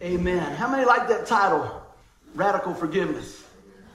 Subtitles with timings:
[0.00, 0.54] Amen.
[0.54, 1.82] How many like that title?
[2.34, 3.44] Radical forgiveness.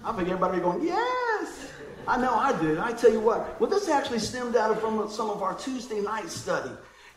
[0.04, 1.72] I think everybody going, yes.
[2.06, 2.78] I know I did.
[2.78, 3.60] I tell you what.
[3.62, 6.71] Well, this actually stemmed out of from some of our Tuesday night study.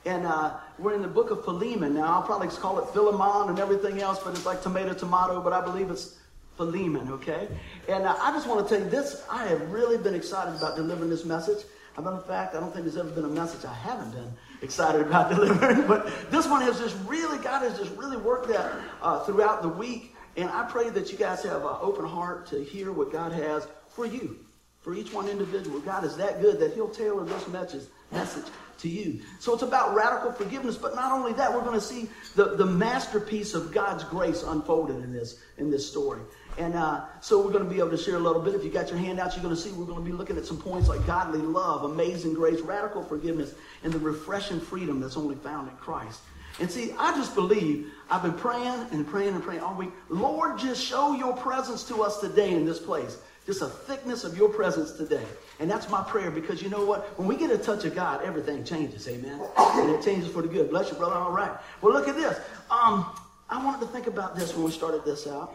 [0.05, 2.15] And uh, we're in the book of Philemon now.
[2.15, 5.65] I'll probably call it Philemon and everything else, but it's like tomato, tomato, but I
[5.65, 6.19] believe it's
[6.57, 7.49] Philemon, okay?
[7.89, 9.25] And uh, I just want to tell you this.
[9.29, 11.65] I have really been excited about delivering this message.
[11.97, 14.11] As a matter of fact, I don't think there's ever been a message I haven't
[14.11, 15.87] been excited about delivering.
[15.87, 18.71] But this one has just really, God has just really worked that
[19.01, 20.15] uh, throughout the week.
[20.37, 23.67] And I pray that you guys have an open heart to hear what God has
[23.89, 24.37] for you,
[24.83, 25.81] for each one individual.
[25.81, 28.45] God is that good that He'll tailor this message, message
[28.81, 29.23] to you.
[29.41, 32.67] So it's about radical forgiveness, but not only that, we're going to see the, the
[32.67, 36.21] masterpiece of God's grace unfolded in this, in this story.
[36.59, 38.55] And uh, so we're going to be able to share a little bit.
[38.55, 40.47] If you got your handouts, you're going to see we're going to be looking at
[40.47, 45.37] some points like godly love, amazing grace, radical forgiveness, and the refreshing freedom that's only
[45.37, 46.21] found in Christ.
[46.59, 49.91] And see, I just believe I've been praying and praying and praying all week.
[50.09, 53.19] Lord, just show your presence to us today in this place.
[53.45, 55.25] Just a thickness of your presence today.
[55.61, 57.19] And that's my prayer because you know what?
[57.19, 59.07] When we get a touch of God, everything changes.
[59.07, 59.41] Amen.
[59.57, 60.71] And it changes for the good.
[60.71, 61.15] Bless you, brother.
[61.15, 61.53] All right.
[61.81, 62.39] Well, look at this.
[62.71, 63.07] Um,
[63.49, 65.55] I wanted to think about this when we started this out.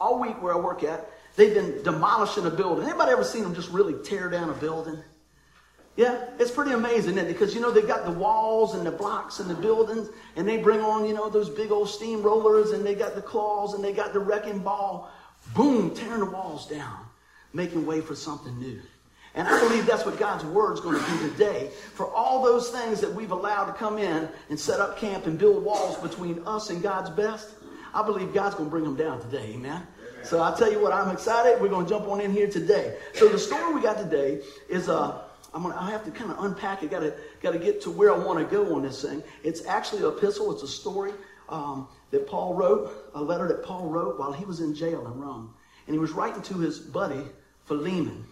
[0.00, 2.84] All week where I work at, they've been demolishing a building.
[2.84, 4.98] Anybody ever seen them just really tear down a building?
[5.96, 7.32] Yeah, it's pretty amazing, isn't it?
[7.32, 10.56] Because, you know, they've got the walls and the blocks and the buildings, and they
[10.58, 13.82] bring on, you know, those big old steam rollers, and they got the claws, and
[13.82, 15.10] they got the wrecking ball.
[15.56, 16.98] Boom, tearing the walls down,
[17.52, 18.80] making way for something new.
[19.34, 21.70] And I believe that's what God's word's going to do today.
[21.94, 25.36] For all those things that we've allowed to come in and set up camp and
[25.36, 27.54] build walls between us and God's best,
[27.94, 29.52] I believe God's going to bring them down today.
[29.54, 29.86] Amen.
[30.22, 31.60] So I tell you what, I'm excited.
[31.60, 32.96] We're going to jump on in here today.
[33.14, 35.22] So the story we got today is uh,
[35.54, 36.90] I'm gonna, I have to kind of unpack it.
[36.90, 39.22] Got to got to get to where I want to go on this thing.
[39.42, 40.52] It's actually an epistle.
[40.52, 41.12] It's a story
[41.48, 45.18] um, that Paul wrote, a letter that Paul wrote while he was in jail in
[45.18, 45.54] Rome,
[45.86, 47.24] and he was writing to his buddy
[47.66, 48.24] Philemon.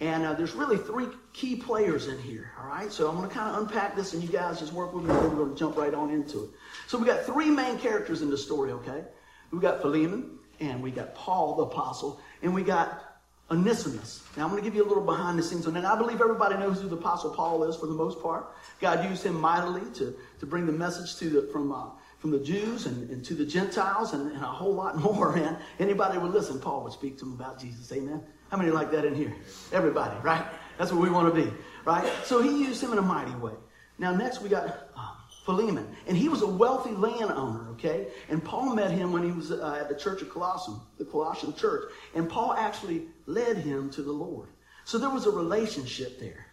[0.00, 2.90] And uh, there's really three key players in here, all right?
[2.90, 5.14] So I'm going to kind of unpack this, and you guys just work with me,
[5.14, 6.50] and we're to jump right on into it.
[6.92, 9.02] So we got three main characters in the story, okay?
[9.50, 14.22] We got Philemon, and we got Paul the apostle, and we got Onesimus.
[14.36, 15.86] Now I'm going to give you a little behind the scenes on that.
[15.86, 18.52] I believe everybody knows who the apostle Paul is for the most part.
[18.78, 21.86] God used him mightily to, to bring the message to the, from uh,
[22.18, 25.56] from the Jews and, and to the Gentiles and, and, a whole lot more, And
[25.78, 27.90] Anybody would listen, Paul would speak to them about Jesus.
[27.90, 28.22] Amen.
[28.50, 29.34] How many like that in here?
[29.72, 30.44] Everybody, right?
[30.76, 31.50] That's what we want to be,
[31.86, 32.06] right?
[32.24, 33.54] So he used him in a mighty way.
[33.98, 35.14] Now, next we got uh,
[35.44, 35.88] Philemon.
[36.06, 38.08] And he was a wealthy landowner, okay?
[38.28, 41.54] And Paul met him when he was uh, at the church of Colossae, the Colossian
[41.54, 41.90] church.
[42.14, 44.48] And Paul actually led him to the Lord.
[44.84, 46.46] So there was a relationship there.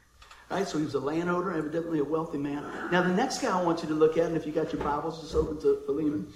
[0.49, 0.67] Right?
[0.67, 2.63] So he was a landowner, evidently a wealthy man.
[2.91, 4.83] Now, the next guy I want you to look at, and if you got your
[4.83, 6.33] Bibles, just open to Philemon,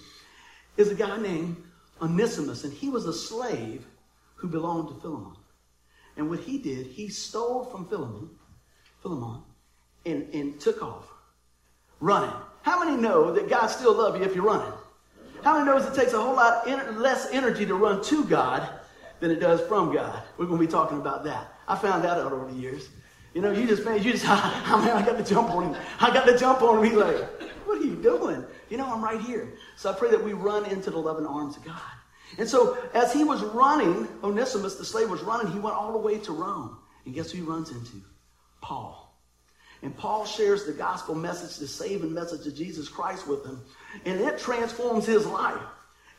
[0.78, 1.58] is a guy named
[2.02, 2.64] Onesimus.
[2.64, 3.86] And he was a slave
[4.36, 5.36] who belonged to Philemon.
[6.16, 8.30] And what he did, he stole from Philemon,
[9.02, 9.42] Philemon,
[10.06, 11.12] and, and took off,
[12.00, 12.36] running.
[12.64, 14.74] How many know that God still loves you if you're running?
[15.44, 18.68] How many knows it takes a whole lot less energy to run to God
[19.20, 20.24] than it does from God?
[20.38, 21.54] We're going to be talking about that.
[21.68, 22.90] I found that out over the years.
[23.34, 25.82] You know, you just, man, you just, I mean, I got to jump on him.
[26.00, 26.86] I got to jump on him.
[26.86, 27.18] He's like,
[27.66, 28.46] what are you doing?
[28.70, 29.54] You know, I'm right here.
[29.76, 31.82] So I pray that we run into the loving arms of God.
[32.38, 35.98] And so as he was running, Onesimus, the slave, was running, he went all the
[35.98, 36.78] way to Rome.
[37.06, 38.02] And guess who he runs into?
[38.62, 39.03] Paul.
[39.84, 43.62] And Paul shares the gospel message, the saving message of Jesus Christ with him.
[44.06, 45.62] And it transforms his life.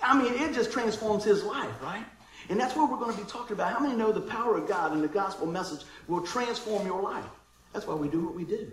[0.02, 2.04] I mean, it just transforms his life, right?
[2.50, 3.72] And that's what we're going to be talking about.
[3.72, 7.25] How many know the power of God and the gospel message will transform your life?
[7.72, 8.70] That's why we do what we do.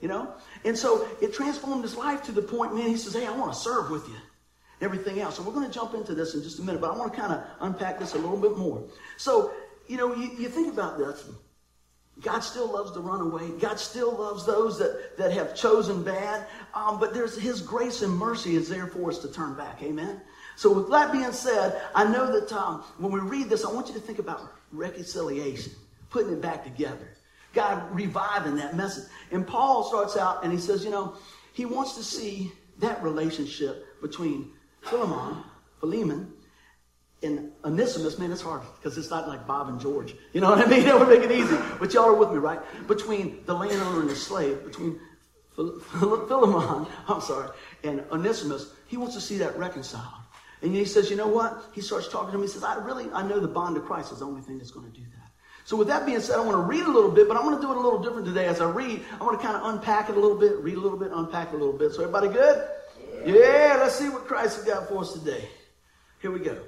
[0.00, 0.34] You know?
[0.64, 3.52] And so it transformed his life to the point, man, he says, hey, I want
[3.52, 4.16] to serve with you.
[4.80, 5.36] Everything else.
[5.36, 7.20] So we're going to jump into this in just a minute, but I want to
[7.20, 8.82] kind of unpack this a little bit more.
[9.16, 9.52] So,
[9.86, 11.24] you know, you, you think about this.
[12.20, 13.50] God still loves the runaway.
[13.58, 16.46] God still loves those that, that have chosen bad.
[16.74, 19.82] Um, but there's His grace and mercy is there for us to turn back.
[19.82, 20.20] Amen.
[20.56, 23.88] So, with that being said, I know that um, when we read this, I want
[23.88, 25.72] you to think about reconciliation,
[26.10, 27.16] putting it back together.
[27.54, 29.04] God reviving that message.
[29.30, 31.16] And Paul starts out and he says, you know,
[31.52, 34.52] he wants to see that relationship between
[34.82, 35.42] Philemon,
[35.80, 36.31] Philemon,
[37.22, 40.14] and Onesimus, man, it's hard because it's not like Bob and George.
[40.32, 40.84] You know what I mean?
[40.84, 41.56] That would make it easy.
[41.78, 42.60] But y'all are with me, right?
[42.88, 44.98] Between the landowner and the slave, between
[45.54, 47.50] Philemon, I'm sorry,
[47.84, 50.06] and Onesimus, he wants to see that reconciled.
[50.62, 51.64] And he says, you know what?
[51.72, 52.42] He starts talking to him.
[52.42, 54.70] He says, I really, I know the bond of Christ is the only thing that's
[54.70, 55.22] going to do that.
[55.64, 57.56] So with that being said, I want to read a little bit, but I'm going
[57.56, 58.46] to do it a little different today.
[58.46, 60.80] As I read, I want to kind of unpack it a little bit, read a
[60.80, 61.92] little bit, unpack it a little bit.
[61.92, 62.64] So everybody good?
[63.24, 65.48] Yeah, let's see what Christ has got for us today.
[66.20, 66.62] Here we go.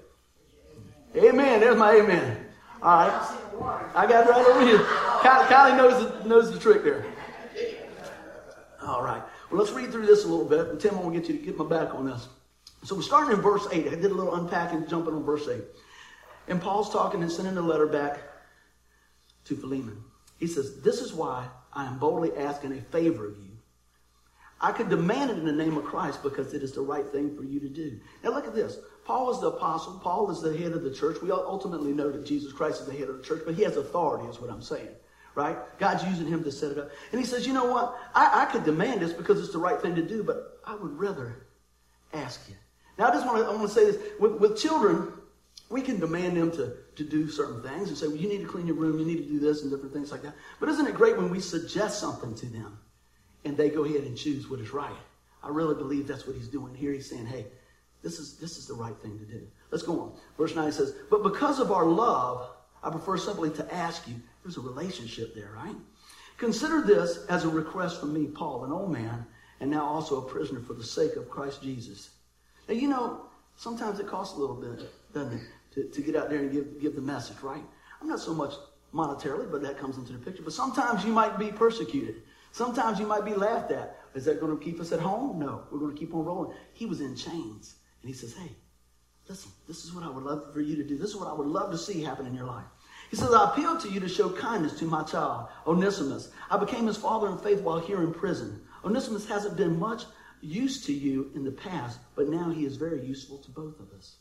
[1.17, 1.61] Amen.
[1.61, 2.47] There's my amen.
[2.83, 3.91] All right.
[3.95, 4.79] I got it right over here.
[4.79, 7.07] Kylie knows the, knows the trick there.
[8.83, 9.23] All right.
[9.51, 10.69] Well, let's read through this a little bit.
[10.69, 12.29] And Tim, I want to get you to get my back on this.
[12.83, 13.87] So we're starting in verse 8.
[13.87, 15.63] I did a little unpacking, jumping on verse 8.
[16.49, 18.19] And Paul's talking and sending a letter back
[19.47, 20.03] to Philemon.
[20.39, 23.53] He says, This is why I am boldly asking a favor of you.
[24.61, 27.37] I could demand it in the name of Christ because it is the right thing
[27.37, 27.99] for you to do.
[28.23, 28.79] Now look at this.
[29.05, 30.01] Paul is the apostle.
[30.03, 31.21] Paul is the head of the church.
[31.23, 33.77] We ultimately know that Jesus Christ is the head of the church, but he has
[33.77, 34.89] authority, is what I'm saying.
[35.35, 35.57] Right?
[35.79, 36.91] God's using him to set it up.
[37.11, 37.99] And he says, you know what?
[38.15, 40.97] I, I could demand this because it's the right thing to do, but I would
[40.97, 41.47] rather
[42.13, 42.55] ask you.
[42.99, 43.99] Now I just want to, I want to say this.
[44.21, 45.13] With, with children,
[45.71, 48.47] we can demand them to, to do certain things and say, well, you need to
[48.47, 50.35] clean your room, you need to do this and different things like that.
[50.61, 52.79] But isn't it great when we suggest something to them
[53.45, 54.95] and they go ahead and choose what is right?
[55.43, 56.93] I really believe that's what he's doing here.
[56.93, 57.47] He's saying, hey,
[58.05, 59.41] this is, this is the right thing to do.
[59.71, 60.13] Let's go on.
[60.37, 62.51] Verse 9 says, But because of our love,
[62.83, 64.15] I prefer simply to ask you,
[64.45, 65.75] there's a relationship there, right?
[66.37, 69.25] Consider this as a request from me, Paul, an old man,
[69.61, 72.11] and now also a prisoner for the sake of Christ Jesus.
[72.69, 73.23] Now, you know,
[73.57, 75.43] sometimes it costs a little bit, doesn't it,
[75.75, 77.65] to, to get out there and give, give the message, right?
[78.03, 78.53] I'm not so much
[78.93, 80.43] monetarily, but that comes into the picture.
[80.43, 82.23] But sometimes you might be persecuted.
[82.53, 83.99] Sometimes you might be laughed at.
[84.15, 85.39] Is that going to keep us at home?
[85.39, 85.63] No.
[85.73, 86.55] We're going to keep on rolling.
[86.75, 87.77] He was in chains.
[88.05, 88.51] And he says, Hey,
[89.31, 90.99] listen, this is what I would love for you to do.
[90.99, 92.67] This is what I would love to see happen in your life.
[93.11, 96.31] He says, I appeal to you to show kindness to my child, Onesimus.
[96.51, 98.61] I became his father in faith while here in prison.
[98.85, 100.03] Onesimus hasn't been much
[100.43, 103.91] use to you in the past, but now he is very useful to both of
[103.97, 104.17] us.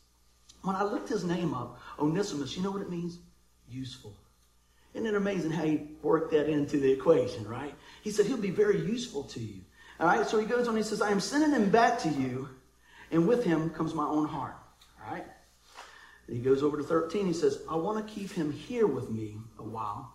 [0.62, 3.18] When I looked his name up, Onesimus, you know what it means?
[3.68, 4.16] Useful.
[4.94, 7.74] Isn't it amazing how he worked that into the equation, right?
[8.00, 9.60] He said he'll be very useful to you.
[10.00, 12.48] All right, so he goes on, he says, I am sending him back to you
[13.14, 14.56] and with him comes my own heart.
[15.00, 15.24] All right?
[16.26, 17.26] And he goes over to 13.
[17.26, 20.12] He says, I want to keep him here with me a while.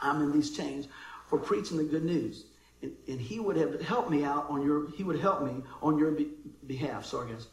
[0.00, 0.88] I'm in these chains
[1.28, 2.46] for preaching the good news.
[2.80, 5.98] And, and he would have helped me out on your, he would help me on
[5.98, 6.28] your be,
[6.66, 7.04] behalf.
[7.04, 7.48] Sorry, guys.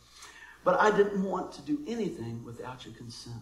[0.64, 3.42] But I didn't want to do anything without your consent.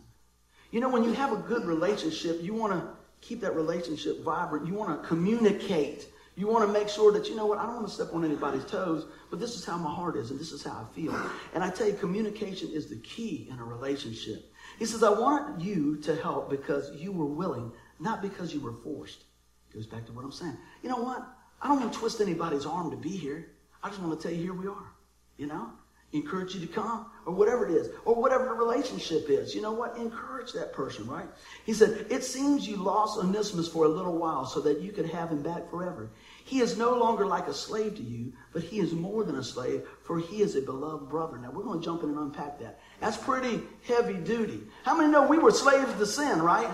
[0.71, 2.87] You know, when you have a good relationship, you want to
[3.21, 4.65] keep that relationship vibrant.
[4.65, 7.75] You want to communicate you want to make sure that, you know what, I don't
[7.75, 10.51] want to step on anybody's toes, but this is how my heart is and this
[10.51, 11.15] is how I feel.
[11.53, 14.51] And I tell you, communication is the key in a relationship.
[14.79, 18.73] He says, I want you to help because you were willing, not because you were
[18.73, 19.23] forced.
[19.73, 20.57] Goes back to what I'm saying.
[20.81, 21.27] You know what?
[21.61, 23.51] I don't want to twist anybody's arm to be here.
[23.83, 24.91] I just want to tell you, here we are.
[25.37, 25.71] You know?
[26.13, 29.53] encourage you to come, or whatever it is, or whatever the relationship is.
[29.53, 29.97] You know what?
[29.97, 31.25] Encourage that person, right?
[31.65, 35.09] He said, It seems you lost Onesimus for a little while so that you could
[35.09, 36.11] have him back forever.
[36.45, 39.43] He is no longer like a slave to you, but he is more than a
[39.43, 41.37] slave, for he is a beloved brother.
[41.37, 42.79] Now, we're going to jump in and unpack that.
[42.99, 44.61] That's pretty heavy duty.
[44.83, 46.69] How many know we were slaves to sin, right?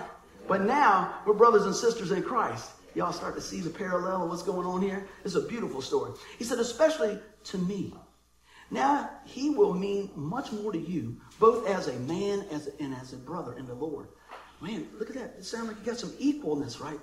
[0.48, 2.70] But now we're brothers and sisters in Christ.
[2.94, 5.06] Y'all start to see the parallel of what's going on here?
[5.24, 6.12] It's a beautiful story.
[6.38, 7.94] He said, especially to me.
[8.72, 12.94] Now he will mean much more to you, both as a man as a, and
[12.94, 14.08] as a brother in the Lord.
[14.60, 15.34] Man, look at that.
[15.38, 17.00] It sounds like you got some equalness, right?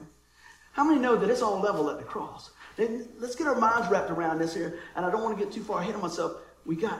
[0.73, 2.51] How many know that it's all level at the cross?
[2.77, 5.53] Then let's get our minds wrapped around this here, and I don't want to get
[5.53, 6.37] too far ahead of myself.
[6.65, 6.99] We got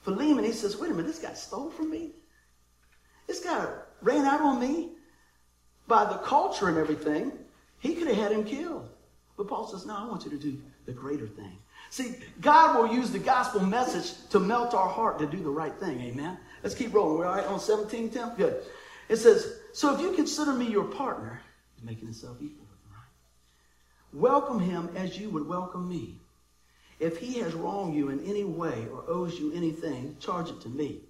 [0.00, 0.44] Philemon.
[0.44, 2.12] He says, "Wait a minute, this guy stole from me.
[3.26, 3.66] This guy
[4.00, 4.90] ran out on me
[5.86, 7.32] by the culture and everything.
[7.78, 8.88] He could have had him killed."
[9.36, 11.58] But Paul says, "No, I want you to do the greater thing."
[11.90, 15.74] See, God will use the gospel message to melt our heart to do the right
[15.74, 16.00] thing.
[16.00, 16.38] Amen.
[16.62, 17.18] Let's keep rolling.
[17.18, 18.30] We're all right on 17, Tim?
[18.34, 18.64] Good.
[19.10, 21.40] It says, So if you consider me your partner,
[21.82, 22.61] making himself equal?
[24.12, 26.18] Welcome him as you would welcome me.
[27.00, 30.68] If he has wronged you in any way or owes you anything, charge it to
[30.68, 31.00] me.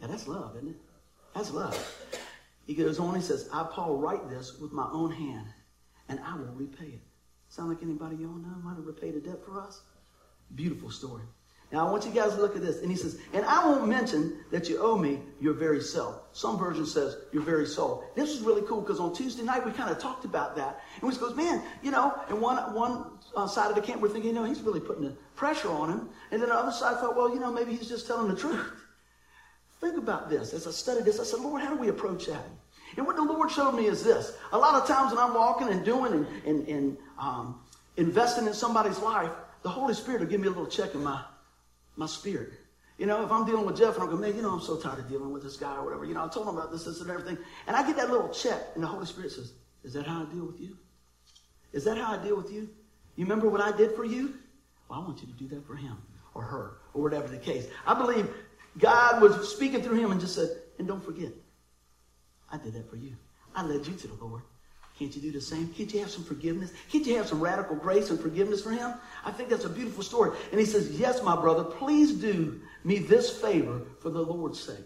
[0.00, 0.76] Now that's love, isn't it?
[1.34, 1.76] That's love.
[2.66, 5.46] He goes on, he says, I, Paul, write this with my own hand,
[6.08, 7.02] and I will repay it.
[7.48, 9.82] Sound like anybody y'all know might have repaid a debt for us?
[10.54, 11.24] Beautiful story.
[11.70, 12.80] Now, I want you guys to look at this.
[12.80, 16.22] And he says, And I won't mention that you owe me your very self.
[16.32, 18.04] Some version says your very soul.
[18.14, 20.80] This is really cool because on Tuesday night we kind of talked about that.
[21.00, 23.04] And we goes, Man, you know, and one, one
[23.36, 25.90] uh, side of the camp we're thinking, you know, he's really putting the pressure on
[25.90, 26.08] him.
[26.30, 28.64] And then the other side thought, Well, you know, maybe he's just telling the truth.
[29.80, 30.54] Think about this.
[30.54, 32.44] As I studied this, I said, Lord, how do we approach that?
[32.96, 34.36] And what the Lord showed me is this.
[34.52, 37.60] A lot of times when I'm walking and doing and, and, and um,
[37.96, 39.30] investing in somebody's life,
[39.62, 41.22] the Holy Spirit will give me a little check in my,
[41.98, 42.52] my spirit.
[42.96, 44.76] You know, if I'm dealing with Jeff and I'm going, man, you know, I'm so
[44.76, 46.04] tired of dealing with this guy or whatever.
[46.04, 47.38] You know, I told him about this, this, and everything.
[47.66, 49.52] And I get that little check, and the Holy Spirit says,
[49.84, 50.76] is that how I deal with you?
[51.72, 52.68] Is that how I deal with you?
[53.16, 54.34] You remember what I did for you?
[54.88, 55.96] Well, I want you to do that for him.
[56.38, 57.66] or her or whatever the case.
[57.86, 58.28] I believe
[58.78, 61.32] God was speaking through him and just said, and don't forget,
[62.50, 63.16] I did that for you.
[63.54, 64.42] I led you to the Lord.
[64.98, 65.68] Can't you do the same?
[65.68, 66.72] Can't you have some forgiveness?
[66.90, 68.94] Can't you have some radical grace and forgiveness for him?
[69.24, 70.36] I think that's a beautiful story.
[70.50, 74.84] And he says, Yes, my brother, please do me this favor for the Lord's sake.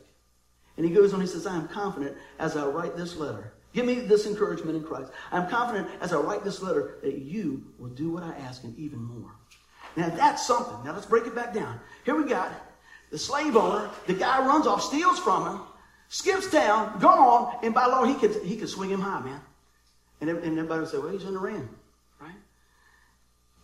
[0.77, 3.55] And he goes on, he says, I am confident as I write this letter.
[3.73, 5.11] Give me this encouragement in Christ.
[5.31, 8.79] I'm confident as I write this letter that you will do what I ask and
[8.79, 9.31] even more.
[9.97, 10.85] Now that's something.
[10.85, 11.81] Now let's break it back down.
[12.05, 12.53] Here we got
[13.11, 15.61] the slave owner, the guy runs off, steals from him,
[16.09, 19.41] skips town, gone, and by law he could he could swing him high, man.
[20.23, 21.69] And, everybody would say, well, he's in ring,
[22.21, 22.31] right?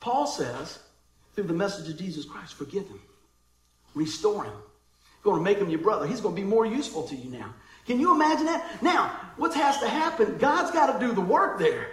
[0.00, 0.80] Paul says,
[1.34, 3.00] through the message of Jesus Christ, forgive him,
[3.94, 6.04] restore him, You're going to make him your brother.
[6.04, 7.54] He's going to be more useful to you now.
[7.86, 8.82] Can you imagine that?
[8.82, 10.36] Now, what has to happen?
[10.38, 11.86] God's got to do the work there.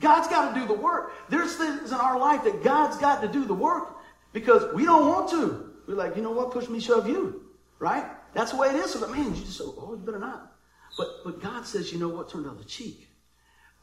[0.00, 1.12] God's got to do the work.
[1.28, 3.96] There's things in our life that God's got to do the work
[4.32, 5.70] because we don't want to.
[5.86, 6.50] We're like, you know what?
[6.50, 7.44] Push me, shove you.
[7.78, 8.06] Right?
[8.34, 8.90] That's the way it is.
[8.90, 10.52] So, man, you just say, oh, you better not.
[10.98, 12.28] But, but God says, you know what?
[12.28, 13.09] Turn the cheek.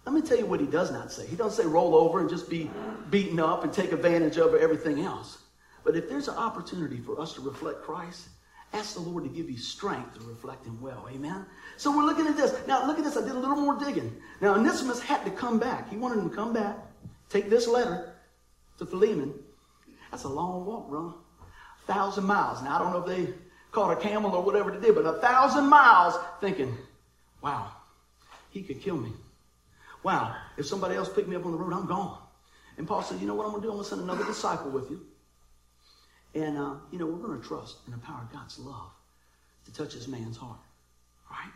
[0.05, 1.25] Let me tell you what he does not say.
[1.25, 2.69] He doesn't say roll over and just be
[3.09, 5.39] beaten up and take advantage of everything else.
[5.83, 8.29] But if there's an opportunity for us to reflect Christ,
[8.73, 11.07] ask the Lord to give you strength to reflect him well.
[11.09, 11.45] Amen?
[11.77, 12.55] So we're looking at this.
[12.67, 13.17] Now, look at this.
[13.17, 14.15] I did a little more digging.
[14.41, 15.89] Now, Onesimus had to come back.
[15.89, 16.77] He wanted him to come back,
[17.29, 18.13] take this letter
[18.79, 19.33] to Philemon.
[20.11, 21.15] That's a long walk, bro.
[21.83, 22.61] A thousand miles.
[22.61, 23.33] Now, I don't know if they
[23.71, 26.75] caught a camel or whatever they did, but a thousand miles thinking,
[27.41, 27.71] wow,
[28.49, 29.11] he could kill me.
[30.07, 32.17] Wow, if somebody else picked me up on the road, I'm gone.
[32.77, 33.71] And Paul said, you know what I'm going to do?
[33.71, 35.05] I'm going to send another disciple with you.
[36.33, 38.89] And, uh, you know, we're going to trust in the power of God's love
[39.65, 40.61] to touch this man's heart.
[41.29, 41.51] Right?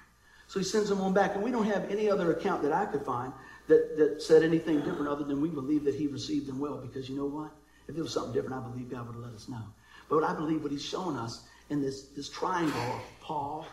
[0.48, 1.36] So he sends him on back.
[1.36, 3.32] And we don't have any other account that I could find
[3.70, 6.76] that, that said anything different other than we believe that he received them well.
[6.76, 7.52] Because you know what?
[7.88, 9.64] If it was something different, I believe God would have let us know.
[10.10, 13.66] But I believe what he's showing us in this, this triangle of Paul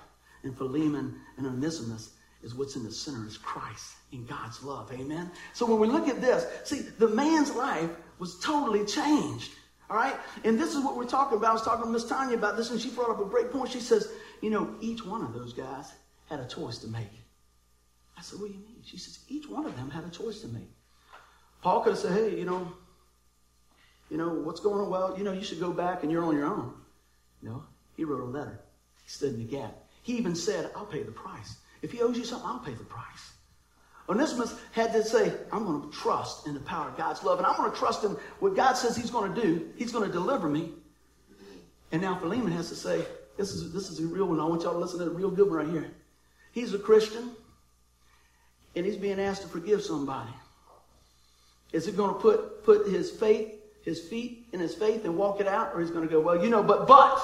[0.44, 4.92] and Philemon and Onesimus is what's in the center is Christ in God's love.
[4.92, 5.30] Amen.
[5.52, 9.52] So when we look at this, see, the man's life was totally changed.
[9.90, 10.16] All right?
[10.44, 11.50] And this is what we're talking about.
[11.50, 13.70] I was talking to Miss Tanya about this, and she brought up a great point.
[13.70, 15.92] She says, you know, each one of those guys
[16.28, 17.10] had a choice to make.
[18.16, 18.82] I said, what do you mean?
[18.84, 20.70] She says, each one of them had a choice to make.
[21.62, 22.72] Paul could have said, hey, you know,
[24.10, 24.90] you know, what's going on?
[24.90, 26.72] Well, you know, you should go back and you're on your own.
[27.42, 27.64] No,
[27.96, 28.60] he wrote a letter.
[29.02, 29.74] He stood in the gap.
[30.02, 31.56] He even said, I'll pay the price.
[31.82, 33.32] If he owes you something, I'll pay the price.
[34.08, 37.46] Onesimus had to say, I'm going to trust in the power of God's love, and
[37.46, 39.68] I'm going to trust in what God says He's going to do.
[39.76, 40.70] He's going to deliver me.
[41.92, 43.04] And now Philemon has to say,
[43.36, 44.40] this is, this is a real one.
[44.40, 45.90] I want y'all to listen to the real good one right here.
[46.52, 47.30] He's a Christian,
[48.74, 50.32] and he's being asked to forgive somebody.
[51.72, 53.52] Is he going to put, put his faith,
[53.84, 56.42] his feet in his faith and walk it out, or he's going to go, well,
[56.42, 57.22] you know, but, but,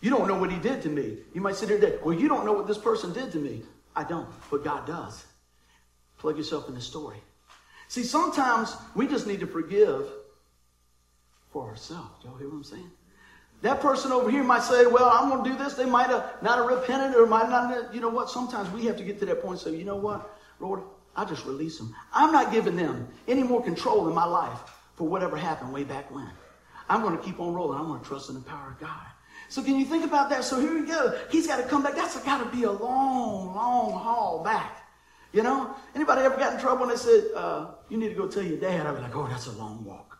[0.00, 1.18] you don't know what he did to me.
[1.34, 3.62] You might sit here today, well, you don't know what this person did to me.
[3.94, 5.24] I don't, but God does.
[6.18, 7.18] Plug yourself in the story.
[7.88, 10.06] See, sometimes we just need to forgive
[11.52, 12.24] for ourselves.
[12.24, 12.90] Y'all hear what I'm saying?
[13.62, 15.74] That person over here might say, well, I'm going to do this.
[15.74, 18.28] They might have not have repented or might not, you know what?
[18.28, 20.82] Sometimes we have to get to that point and say, you know what, Lord,
[21.16, 21.94] I just release them.
[22.12, 24.58] I'm not giving them any more control in my life
[24.94, 26.30] for whatever happened way back when.
[26.88, 27.78] I'm going to keep on rolling.
[27.78, 29.06] I'm going to trust in the power of God.
[29.48, 30.44] So can you think about that?
[30.44, 31.18] So here we go.
[31.30, 31.94] He's got to come back.
[31.94, 34.88] That's got to be a long, long haul back.
[35.32, 35.74] You know?
[35.94, 38.58] Anybody ever got in trouble and they said, uh, you need to go tell your
[38.58, 38.86] dad?
[38.86, 40.18] I'd be like, oh, that's a long walk.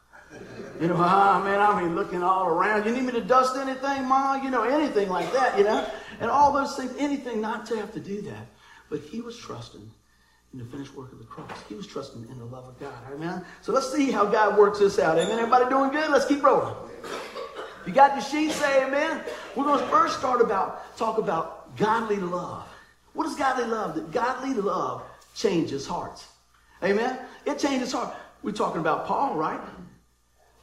[0.80, 2.84] You know, ah, man, I mean, looking all around.
[2.84, 4.34] You need me to dust anything, Ma?
[4.34, 5.88] You know, anything like that, you know?
[6.20, 8.46] And all those things, anything not to have to do that.
[8.90, 9.90] But he was trusting
[10.52, 11.50] in the finished work of the cross.
[11.68, 12.94] He was trusting in the love of God.
[13.12, 13.44] Amen?
[13.62, 15.18] So let's see how God works this out.
[15.18, 15.38] Amen?
[15.38, 16.10] Everybody doing good?
[16.10, 16.74] Let's keep rolling.
[17.86, 19.22] You got your sheet, say amen.
[19.54, 22.66] We're going to first start about, talk about godly love.
[23.12, 23.94] What is godly love?
[23.94, 25.02] That godly love
[25.34, 26.26] changes hearts.
[26.82, 27.18] Amen?
[27.44, 28.14] It changes heart.
[28.42, 29.60] We're talking about Paul, right?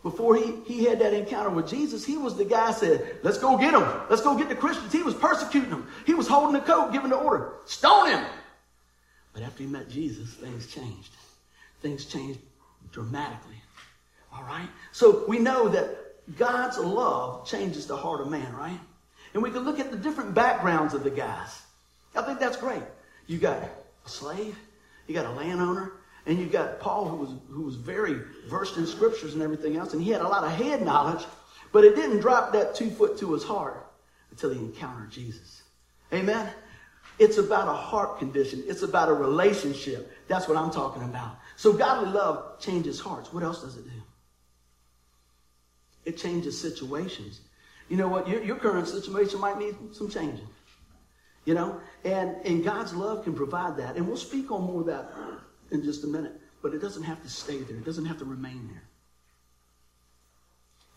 [0.04, 3.58] Before he, he had that encounter with Jesus, he was the guy said, let's go
[3.58, 3.88] get him.
[4.10, 4.92] Let's go get the Christians.
[4.92, 5.88] He was persecuting them.
[6.06, 7.54] He was holding the coat, giving the order.
[7.66, 8.26] Stone him.
[9.32, 11.16] But after he met Jesus, things changed.
[11.82, 12.40] Things changed
[12.92, 13.62] dramatically.
[14.34, 14.68] All right?
[14.92, 15.98] So we know that
[16.38, 18.80] God's love changes the heart of man, right?
[19.34, 21.62] And we can look at the different backgrounds of the guys.
[22.16, 22.84] I think that's great.
[23.28, 24.58] You got a slave,
[25.08, 25.94] you got a landowner,
[26.26, 29.94] and you got Paul who was who was very versed in scriptures and everything else,
[29.94, 31.26] and he had a lot of head knowledge,
[31.72, 33.86] but it didn't drop that two foot to his heart
[34.32, 35.64] until he encountered Jesus.
[36.14, 36.50] Amen.
[37.20, 38.64] It's about a heart condition.
[38.68, 40.12] It's about a relationship.
[40.28, 41.38] That's what I'm talking about.
[41.58, 43.32] So godly love changes hearts.
[43.32, 44.02] What else does it do?
[46.06, 47.42] It changes situations.
[47.90, 48.28] You know what?
[48.28, 50.48] Your, your current situation might need some changing.
[51.46, 51.80] You know?
[52.04, 53.96] And, and God's love can provide that.
[53.96, 55.12] And we'll speak on more of that
[55.72, 56.40] in just a minute.
[56.62, 58.84] But it doesn't have to stay there, it doesn't have to remain there.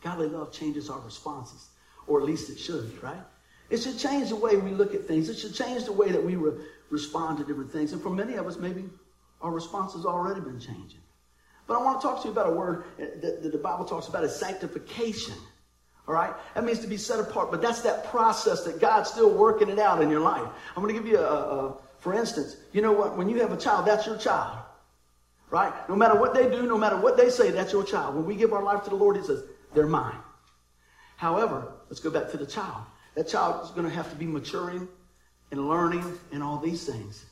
[0.03, 1.69] Godly love changes our responses,
[2.07, 3.25] or at least it should, right?
[3.71, 5.29] It should change the way we look at things.
[5.29, 6.53] It should change the way that we re-
[6.91, 7.93] respond to different things.
[7.93, 8.85] And for many of us, maybe
[9.41, 11.01] our response has already been changing.
[11.67, 14.25] But I want to talk to you about a word that, the Bible talks about
[14.25, 15.35] is sanctification.
[16.07, 16.33] All right?
[16.55, 19.79] That means to be set apart, but that's that process that God's still working it
[19.79, 20.49] out in your life.
[20.77, 23.17] I'm going to give you a, a, for instance, you know what?
[23.17, 24.59] When you have a child, that's your child.
[25.51, 25.73] Right?
[25.89, 28.15] No matter what they do, no matter what they say, that's your child.
[28.15, 29.43] When we give our life to the Lord, He says,
[29.75, 30.19] they're mine.
[31.17, 32.85] However, let's go back to the child.
[33.15, 34.89] That child is going to have to be maturing
[35.51, 37.25] and learning and all these things.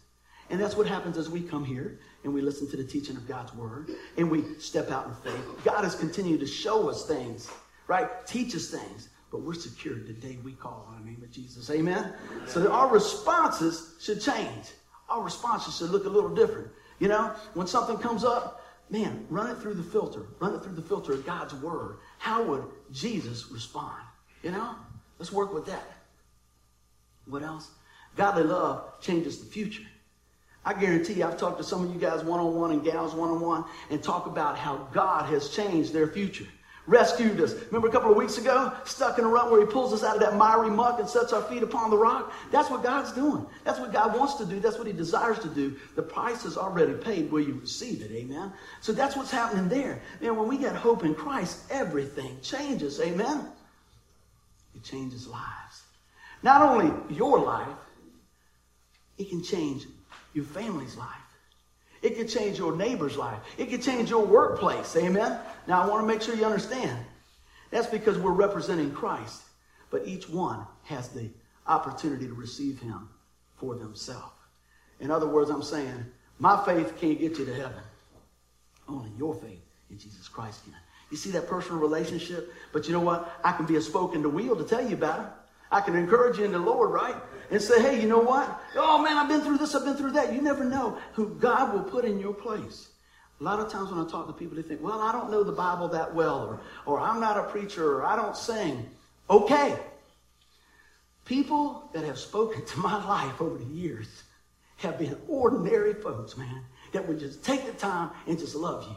[0.51, 3.29] And that's what happens as we come here and we listen to the teaching of
[3.29, 5.45] God's word and we step out in faith.
[5.65, 7.49] God has continued to show us things,
[7.87, 8.27] right?
[8.27, 11.71] Teach us things, but we're secured the day we call on the name of Jesus.
[11.71, 12.15] Amen?
[12.47, 14.73] So our responses should change.
[15.09, 16.69] Our responses should look a little different.
[16.99, 20.27] You know, when something comes up, man, run it through the filter.
[20.41, 21.99] Run it through the filter of God's word.
[22.19, 24.03] How would Jesus respond?
[24.43, 24.75] You know?
[25.19, 25.85] Let's work with that.
[27.27, 27.71] What else?
[28.17, 29.85] Godly love changes the future.
[30.65, 33.15] I guarantee you, I've talked to some of you guys one on one and gals
[33.15, 36.47] one on one and talk about how God has changed their future.
[36.87, 37.55] Rescued us.
[37.67, 40.17] Remember a couple of weeks ago, stuck in a rut where He pulls us out
[40.17, 42.31] of that miry muck and sets our feet upon the rock?
[42.51, 43.47] That's what God's doing.
[43.65, 44.61] That's what God wants to do.
[44.61, 45.77] That's what He desires to do.
[45.97, 48.11] The price is already paid where you receive it.
[48.11, 48.53] Amen.
[48.83, 50.03] So that's what's happening there.
[50.21, 53.01] Man, when we get hope in Christ, everything changes.
[53.01, 53.49] Amen.
[54.75, 55.85] It changes lives.
[56.43, 57.79] Not only your life,
[59.17, 59.87] it can change
[60.35, 61.09] your family's life.
[62.03, 63.39] It could change your neighbor's life.
[63.57, 64.95] It could change your workplace.
[64.97, 65.39] Amen?
[65.67, 66.99] Now, I want to make sure you understand.
[67.71, 69.43] That's because we're representing Christ.
[69.91, 71.31] But each one has the
[71.67, 73.09] opportunity to receive him
[73.57, 74.33] for themselves.
[75.01, 76.05] In other words, I'm saying,
[76.39, 77.83] my faith can't get you to heaven.
[78.89, 80.75] Only your faith in Jesus Christ can.
[81.11, 82.53] You see that personal relationship?
[82.73, 83.41] But you know what?
[83.43, 85.27] I can be a spoke in the wheel to tell you about it.
[85.75, 87.17] I can encourage you in the Lord, right?
[87.51, 88.61] And say, hey, you know what?
[88.77, 90.33] Oh man, I've been through this, I've been through that.
[90.33, 92.91] You never know who God will put in your place.
[93.41, 95.43] A lot of times when I talk to people, they think, well, I don't know
[95.43, 98.89] the Bible that well, or, or I'm not a preacher, or I don't sing.
[99.29, 99.77] Okay.
[101.25, 104.23] People that have spoken to my life over the years
[104.77, 108.95] have been ordinary folks, man, that would just take the time and just love you.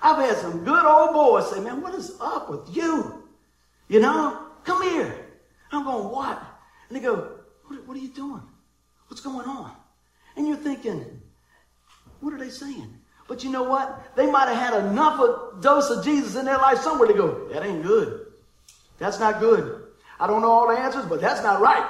[0.00, 3.22] I've had some good old boys say, man, what is up with you?
[3.88, 5.25] You know, come here.
[5.72, 6.42] I'm going, what?
[6.88, 8.42] And they go, what, what are you doing?
[9.08, 9.72] What's going on?
[10.36, 11.20] And you're thinking,
[12.20, 12.98] what are they saying?
[13.28, 14.16] But you know what?
[14.16, 17.48] They might have had enough of dose of Jesus in their life somewhere to go,
[17.48, 18.26] that ain't good.
[18.98, 19.82] That's not good.
[20.18, 21.88] I don't know all the answers, but that's not right.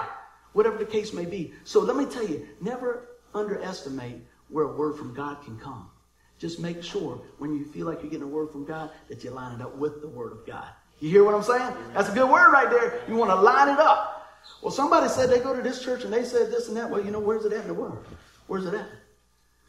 [0.53, 1.53] Whatever the case may be.
[1.65, 4.17] So let me tell you, never underestimate
[4.49, 5.91] where a word from God can come.
[6.39, 9.31] Just make sure when you feel like you're getting a word from God that you
[9.31, 10.69] line it up with the word of God.
[11.01, 11.75] You hear what I'm saying?
[11.95, 13.01] That's a good word right there.
[13.09, 14.17] You want to line it up.
[14.63, 16.89] Well, somebody said they go to this church and they said this and that.
[16.89, 17.99] Well, you know, where's it at in the word?
[18.47, 18.87] Where's it at?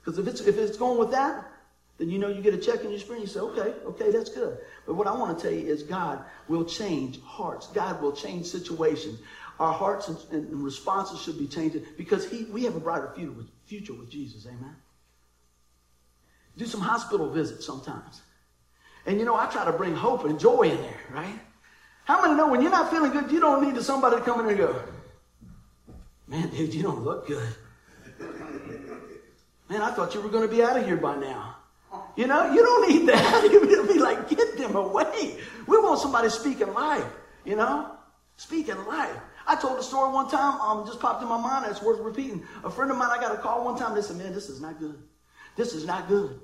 [0.04, 1.46] Because if it's, if it's going with that,
[1.98, 3.22] then you know you get a check in your spring.
[3.22, 4.58] You say, okay, okay, that's good.
[4.86, 7.68] But what I want to tell you is God will change hearts.
[7.68, 9.20] God will change situations.
[9.60, 13.32] Our hearts and, and responses should be changing because he, we have a brighter future
[13.32, 14.46] with, future with Jesus.
[14.46, 14.76] Amen.
[16.58, 18.22] Do some hospital visits sometimes.
[19.08, 21.40] And you know, I try to bring hope and joy in there, right?
[22.04, 24.50] How many know when you're not feeling good, you don't need somebody to come in
[24.50, 24.82] and go,
[26.28, 27.56] man, dude, you don't look good.
[29.70, 31.56] Man, I thought you were going to be out of here by now.
[32.18, 33.44] You know, you don't need that.
[33.52, 35.38] It'll be like, get them away.
[35.68, 37.06] We want somebody speaking life,
[37.46, 37.92] you know?
[38.36, 39.16] Speaking life.
[39.46, 42.46] I told a story one time, um, just popped in my mind, it's worth repeating.
[42.66, 44.60] A friend of mine, I got a call one time, they said, man, this is
[44.60, 45.02] not good.
[45.56, 46.40] This is not good.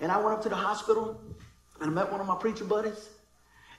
[0.00, 1.20] And I went up to the hospital,
[1.80, 3.08] and I met one of my preacher buddies.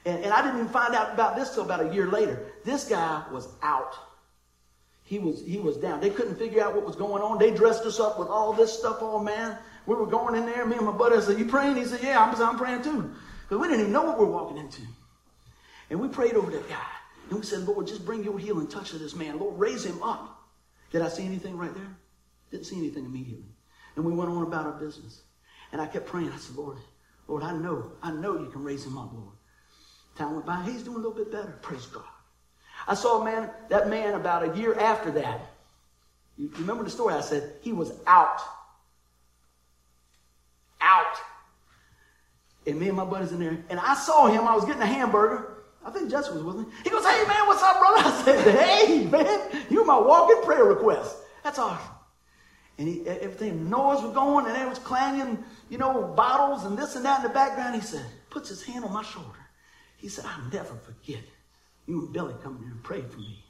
[0.05, 2.51] And, and I didn't even find out about this till about a year later.
[2.63, 3.95] This guy was out.
[5.03, 5.99] He was, he was down.
[5.99, 7.39] They couldn't figure out what was going on.
[7.39, 9.57] They dressed us up with all this stuff Oh man.
[9.85, 10.65] We were going in there.
[10.65, 11.75] Me and my buddy said, you praying?
[11.75, 13.11] He said, yeah, I'm, I'm praying too.
[13.41, 14.83] Because we didn't even know what we were walking into.
[15.89, 16.85] And we prayed over that guy.
[17.29, 19.39] And we said, Lord, just bring your healing touch to this man.
[19.39, 20.47] Lord, raise him up.
[20.91, 21.97] Did I see anything right there?
[22.51, 23.49] Didn't see anything immediately.
[23.95, 25.21] And we went on about our business.
[25.71, 26.31] And I kept praying.
[26.31, 26.77] I said, Lord,
[27.29, 29.35] Lord, I know, I know you can raise him up, Lord.
[30.15, 30.63] Time went by.
[30.63, 31.59] He's doing a little bit better.
[31.61, 32.03] Praise God.
[32.87, 35.41] I saw a man, that man about a year after that.
[36.37, 37.53] You remember the story I said?
[37.61, 38.41] He was out.
[40.81, 41.17] Out.
[42.65, 43.63] And me and my buddies in there.
[43.69, 44.47] And I saw him.
[44.47, 45.57] I was getting a hamburger.
[45.85, 46.65] I think Jesse was with me.
[46.83, 48.01] He goes, hey man, what's up, brother?
[48.05, 51.15] I said, hey man, you're my walking prayer request.
[51.43, 51.93] That's awesome.
[52.79, 56.95] And he, everything, noise was going, and it was clanging, you know, bottles and this
[56.95, 57.75] and that in the background.
[57.75, 59.27] He said, puts his hand on my shoulder.
[59.97, 61.21] He said, I'll never forget
[61.85, 63.43] you and Billy coming in and prayed for me.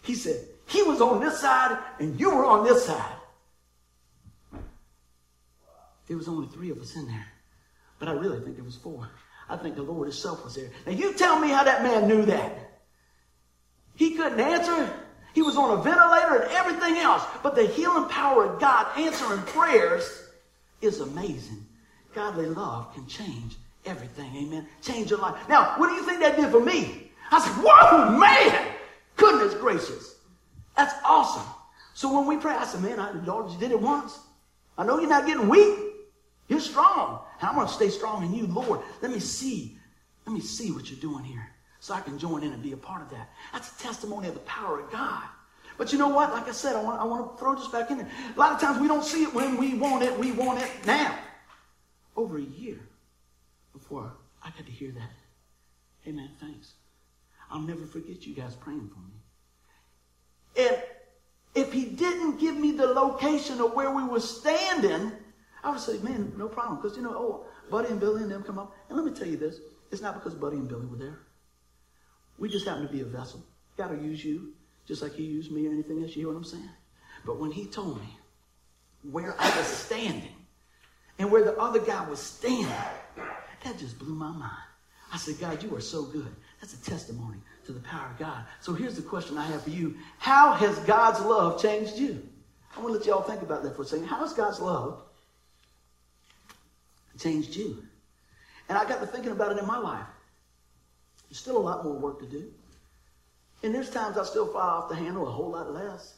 [0.00, 3.16] He said, he was on this side and you were on this side.
[6.06, 7.26] There was only three of us in there.
[7.98, 9.10] But I really think there was four.
[9.48, 10.70] I think the Lord himself was there.
[10.86, 12.80] Now you tell me how that man knew that.
[13.96, 14.88] He couldn't answer.
[15.36, 17.22] He was on a ventilator and everything else.
[17.42, 20.30] But the healing power of God answering prayers
[20.80, 21.62] is amazing.
[22.14, 24.34] Godly love can change everything.
[24.34, 24.66] Amen.
[24.80, 25.46] Change your life.
[25.46, 27.10] Now, what do you think that did for me?
[27.30, 28.66] I said, whoa, man.
[29.16, 30.14] Goodness gracious.
[30.74, 31.46] That's awesome.
[31.92, 34.18] So when we pray, I said, man, I, Lord, you did it once.
[34.78, 35.78] I know you're not getting weak.
[36.48, 37.20] You're strong.
[37.42, 38.80] And I'm going to stay strong in you, Lord.
[39.02, 39.76] Let me see.
[40.24, 41.50] Let me see what you're doing here
[41.86, 43.30] so I can join in and be a part of that.
[43.52, 45.22] That's a testimony of the power of God.
[45.78, 46.32] But you know what?
[46.32, 48.10] Like I said, I want, I want to throw this back in there.
[48.34, 50.18] A lot of times we don't see it when we want it.
[50.18, 51.16] We want it now.
[52.16, 52.80] Over a year
[53.72, 55.10] before I got to hear that.
[56.00, 56.72] Hey, man, thanks.
[57.52, 60.66] I'll never forget you guys praying for me.
[60.68, 60.82] And
[61.54, 65.12] if he didn't give me the location of where we were standing,
[65.62, 66.80] I would say, man, no problem.
[66.82, 68.74] Because, you know, oh, Buddy and Billy and them come up.
[68.88, 69.60] And let me tell you this.
[69.92, 71.20] It's not because Buddy and Billy were there.
[72.38, 73.42] We just happen to be a vessel.
[73.76, 74.52] God will use you
[74.86, 76.10] just like he used me or anything else.
[76.10, 76.68] You hear what I'm saying?
[77.24, 78.08] But when he told me
[79.10, 80.34] where I was standing
[81.18, 82.68] and where the other guy was standing,
[83.64, 84.52] that just blew my mind.
[85.12, 86.34] I said, God, you are so good.
[86.60, 88.44] That's a testimony to the power of God.
[88.60, 89.96] So here's the question I have for you.
[90.18, 92.22] How has God's love changed you?
[92.76, 94.06] I want to let y'all think about that for a second.
[94.06, 95.02] How has God's love
[97.18, 97.82] changed you?
[98.68, 100.06] And I got to thinking about it in my life.
[101.28, 102.52] There's still a lot more work to do.
[103.62, 106.14] And there's times I still fly off the handle a whole lot less.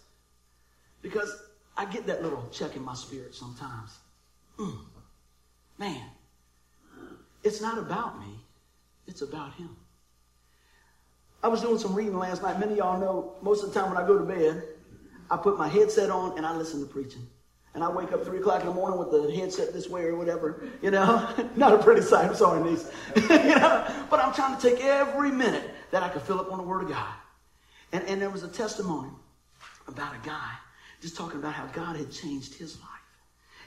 [1.02, 1.30] Because
[1.76, 3.98] I get that little check in my spirit sometimes.
[4.58, 4.78] Mm,
[5.78, 6.10] man,
[7.44, 8.34] it's not about me,
[9.06, 9.76] it's about Him.
[11.42, 12.58] I was doing some reading last night.
[12.58, 14.62] Many of y'all know most of the time when I go to bed,
[15.30, 17.26] I put my headset on and I listen to preaching.
[17.78, 20.16] And I wake up 3 o'clock in the morning with the headset this way or
[20.16, 20.64] whatever.
[20.82, 22.28] You know, not a pretty sight.
[22.28, 22.90] I'm sorry, niece.
[23.14, 26.58] you know, but I'm trying to take every minute that I can fill up on
[26.58, 27.14] the Word of God.
[27.92, 29.12] And, and there was a testimony
[29.86, 30.54] about a guy
[31.00, 32.88] just talking about how God had changed his life.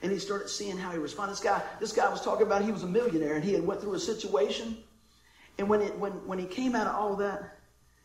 [0.03, 1.31] And he started seeing how he responded.
[1.31, 3.79] This guy, this guy was talking about he was a millionaire and he had went
[3.79, 4.75] through a situation.
[5.57, 7.59] And when, it, when, when he came out of all that,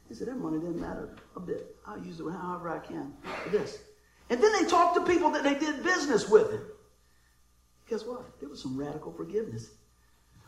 [0.09, 1.75] he said, that money didn't matter a bit.
[1.85, 3.79] I'll use it however I can for this.
[4.29, 6.63] And then they talked to people that they did business with him.
[7.89, 8.41] Guess what?
[8.41, 9.71] There was some radical forgiveness.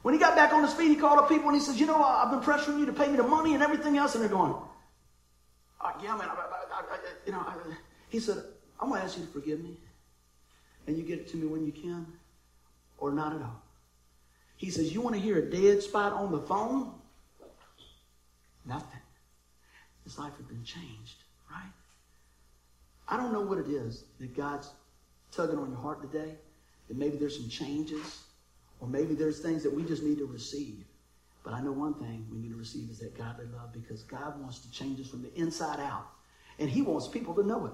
[0.03, 1.87] When he got back on his feet, he called up people and he says, you
[1.87, 4.15] know, I've been pressuring you to pay me the money and everything else.
[4.15, 7.45] And they're going, oh, yeah, man, I, I, I, you know,
[8.09, 8.43] he said,
[8.81, 9.77] I'm going to ask you to forgive me.
[10.87, 12.07] And you get it to me when you can
[12.99, 13.63] or not at all.
[14.57, 16.93] He says, you want to hear a dead spot on the phone?
[18.65, 19.01] Nothing.
[20.05, 21.23] His life had been changed?
[23.09, 24.71] I don't know what it is that God's
[25.33, 26.35] tugging on your heart today.
[26.89, 28.23] That maybe there's some changes,
[28.81, 30.85] or maybe there's things that we just need to receive.
[31.45, 34.41] But I know one thing we need to receive is that godly love because God
[34.41, 36.07] wants to change us from the inside out.
[36.59, 37.73] And He wants people to know it.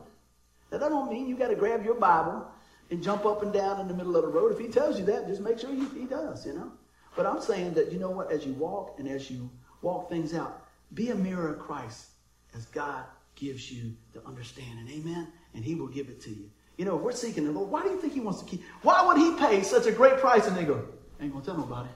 [0.71, 2.47] Now, that don't mean you got to grab your Bible
[2.91, 4.53] and jump up and down in the middle of the road.
[4.53, 6.73] If He tells you that, just make sure he, he does, you know.
[7.17, 9.49] But I'm saying that, you know what, as you walk and as you
[9.83, 12.09] walk things out, be a mirror of Christ
[12.55, 13.05] as God
[13.37, 14.89] gives you the understanding.
[14.89, 15.29] Amen?
[15.55, 16.51] And He will give it to you.
[16.77, 18.63] You know, we're seeking the Lord, why do you think He wants to keep?
[18.83, 20.47] Why would He pay such a great price?
[20.47, 20.85] And they go,
[21.21, 21.89] ain't going to tell nobody.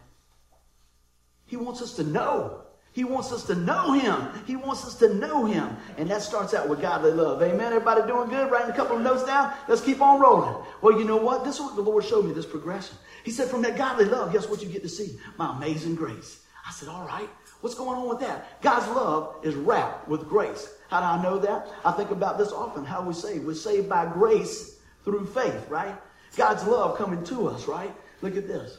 [1.47, 2.63] He wants us to know.
[2.93, 4.29] He wants us to know Him.
[4.47, 5.77] He wants us to know Him.
[5.97, 7.43] And that starts out with godly love.
[7.43, 7.73] Amen.
[7.73, 8.51] Everybody doing good?
[8.51, 9.53] Writing a couple of notes down?
[9.69, 10.65] Let's keep on rolling.
[10.83, 11.45] Well, you know what?
[11.45, 12.97] This is what the Lord showed me this progression.
[13.25, 15.19] He said, from that godly love, guess what you get to see?
[15.37, 16.41] My amazing grace.
[16.67, 17.29] I said, all right.
[17.61, 18.61] What's going on with that?
[18.63, 20.75] God's love is wrapped with grace.
[20.89, 21.69] How do I know that?
[21.85, 22.85] I think about this often.
[22.85, 23.45] How we saved?
[23.45, 25.97] We're saved by grace through faith, right?
[26.37, 27.95] God's love coming to us, right?
[28.23, 28.79] Look at this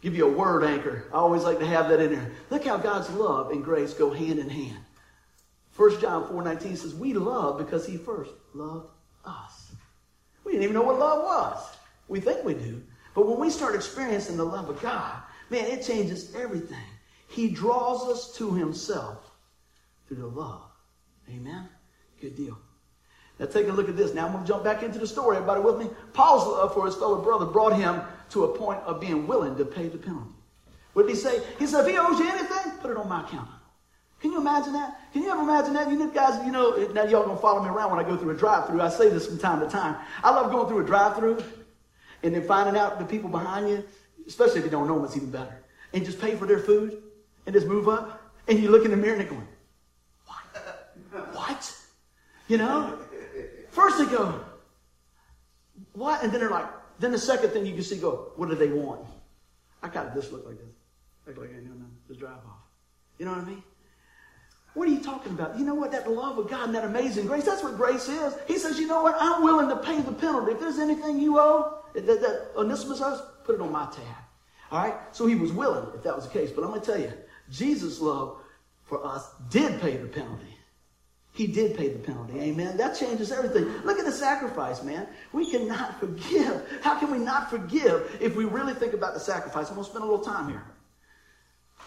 [0.00, 1.04] give you a word anchor.
[1.12, 2.30] I always like to have that in there.
[2.50, 4.78] Look how God's love and grace go hand in hand.
[5.76, 8.88] 1 John 4 19 says, We love because he first loved
[9.24, 9.72] us.
[10.44, 11.76] We didn't even know what love was.
[12.08, 12.82] We think we do.
[13.14, 16.78] But when we start experiencing the love of God, man, it changes everything.
[17.28, 19.30] He draws us to himself
[20.06, 20.62] through the love.
[21.30, 21.68] Amen?
[22.20, 22.58] Good deal.
[23.38, 24.14] Now take a look at this.
[24.14, 25.36] Now I'm going to jump back into the story.
[25.36, 25.88] Everybody with me?
[26.12, 29.64] Paul's love for his fellow brother brought him to a point of being willing to
[29.64, 30.32] pay the penalty.
[30.94, 31.40] What did he say?
[31.58, 33.48] He said, if he owes you anything, put it on my account.
[34.20, 34.98] Can you imagine that?
[35.12, 35.88] Can you ever imagine that?
[35.88, 38.36] You guys, you know, now y'all gonna follow me around when I go through a
[38.36, 38.80] drive-through.
[38.80, 39.96] I say this from time to time.
[40.24, 41.44] I love going through a drive-through
[42.24, 43.84] and then finding out the people behind you,
[44.26, 45.62] especially if you don't know them, it's even better.
[45.92, 47.00] And just pay for their food
[47.48, 48.30] and just move up.
[48.46, 49.48] And you look in the mirror and they're going,
[50.26, 51.34] what?
[51.34, 51.76] What?
[52.46, 52.98] You know?
[53.70, 54.44] First they go,
[55.94, 56.22] what?
[56.22, 56.66] And then they're like,
[56.98, 59.00] then the second thing you can see go, what do they want?
[59.82, 60.68] I got this look like this.
[61.26, 61.96] Look like I know nothing.
[62.06, 62.60] Just drive off.
[63.18, 63.62] You know what I mean?
[64.74, 65.58] What are you talking about?
[65.58, 65.90] You know what?
[65.92, 68.34] That love of God and that amazing grace, that's what grace is.
[68.46, 69.16] He says, you know what?
[69.18, 70.52] I'm willing to pay the penalty.
[70.52, 74.04] If there's anything you owe, that, that Onesimus owes, put it on my tab.
[74.70, 74.94] All right?
[75.12, 76.50] So he was willing, if that was the case.
[76.50, 77.10] But I'm going to tell you,
[77.50, 78.38] Jesus' love
[78.84, 80.58] for us did pay the penalty.
[81.32, 82.40] He did pay the penalty.
[82.40, 82.76] Amen.
[82.76, 83.64] That changes everything.
[83.84, 85.06] Look at the sacrifice, man.
[85.32, 86.66] We cannot forgive.
[86.82, 89.68] How can we not forgive if we really think about the sacrifice?
[89.68, 90.64] I'm going to spend a little time here.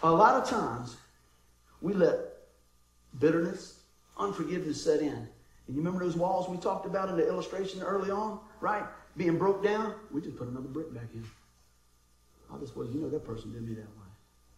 [0.02, 0.96] A lot of times,
[1.82, 2.18] we let
[3.18, 3.80] bitterness,
[4.16, 5.28] unforgiveness set in.
[5.66, 8.84] And you remember those walls we talked about in the illustration early on, right?
[9.16, 11.24] Being broke down, we just put another brick back in.
[12.52, 14.10] I just was, you know, that person did me that way.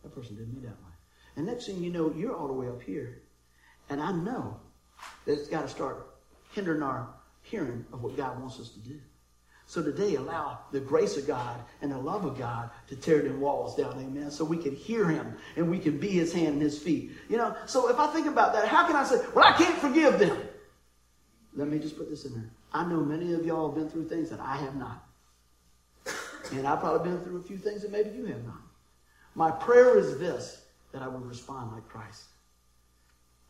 [0.04, 0.93] That person did me that way.
[1.36, 3.22] And next thing you know, you're all the way up here.
[3.88, 4.60] And I know
[5.26, 6.14] that it's got to start
[6.52, 7.08] hindering our
[7.42, 9.00] hearing of what God wants us to do.
[9.66, 13.40] So today, allow the grace of God and the love of God to tear them
[13.40, 16.62] walls down, amen, so we can hear him and we can be his hand and
[16.62, 17.12] his feet.
[17.30, 19.78] You know, so if I think about that, how can I say, well, I can't
[19.78, 20.36] forgive them?
[21.56, 22.50] Let me just put this in there.
[22.72, 25.06] I know many of y'all have been through things that I have not.
[26.52, 28.60] And I've probably been through a few things that maybe you have not.
[29.34, 30.63] My prayer is this
[30.94, 32.22] that I would respond like Christ.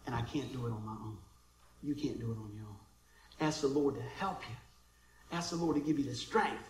[0.06, 1.18] And I can't do it on my own.
[1.82, 2.76] You can't do it on your own.
[3.40, 4.56] Ask the Lord to help you.
[5.36, 6.64] Ask the Lord to give you the strength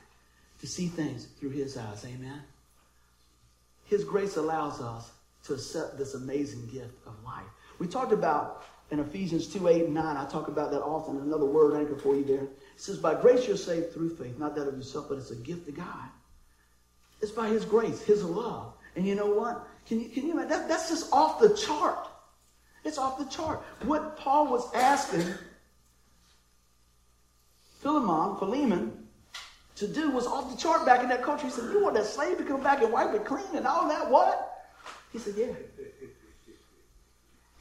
[0.61, 2.05] to see things through His eyes.
[2.05, 2.43] Amen.
[3.87, 5.13] His grace allows us
[5.45, 7.47] to accept this amazing gift of life.
[7.79, 11.19] We talked about in Ephesians 2 8 and 9, I talk about that often.
[11.19, 12.43] Another word anchor for you there.
[12.45, 15.37] It says, By grace you're saved through faith, not that of yourself, but it's a
[15.37, 16.09] gift of God.
[17.21, 18.73] It's by His grace, His love.
[18.97, 19.67] And you know what?
[19.87, 20.51] Can you, can you imagine?
[20.51, 22.09] That, that's just off the chart.
[22.85, 23.63] It's off the chart.
[23.83, 25.27] What Paul was asking
[27.81, 29.07] Philemon, Philemon,
[29.77, 31.47] to do was off the chart back in that culture.
[31.47, 33.89] He said, You want that slave to come back and wipe it clean and all
[33.89, 34.11] that?
[34.11, 34.67] What?
[35.13, 35.53] He said, Yeah.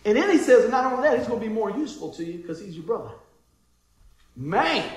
[0.06, 2.40] And then he says, not only that, he's going to be more useful to you
[2.40, 3.12] because he's your brother.
[4.36, 4.90] Man!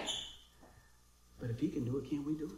[1.40, 2.50] But if he can do it, can we do it?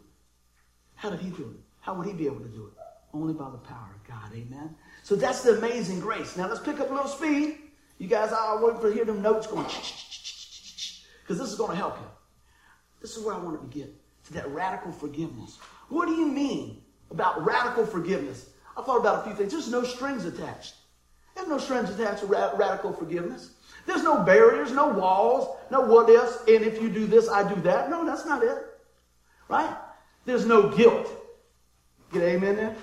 [0.95, 1.59] How did he do it?
[1.81, 2.78] How would he be able to do it?
[3.13, 4.31] Only by the power of God.
[4.33, 4.75] Amen.
[5.03, 6.37] So that's the amazing grace.
[6.37, 7.57] Now let's pick up a little speed.
[7.97, 11.97] You guys are waiting for hear them notes going because this is going to help
[11.97, 12.07] you.
[13.01, 13.93] This is where I want to begin
[14.25, 15.57] to that radical forgiveness.
[15.89, 18.49] What do you mean about radical forgiveness?
[18.77, 19.51] I thought about a few things.
[19.51, 20.75] There's no strings attached.
[21.35, 23.51] There's no strings attached to ra- radical forgiveness.
[23.85, 27.59] There's no barriers, no walls, no what ifs, and if you do this, I do
[27.61, 27.89] that.
[27.89, 28.57] No, that's not it.
[29.47, 29.75] Right?
[30.25, 31.07] There's no guilt.
[32.11, 32.75] Get amen there?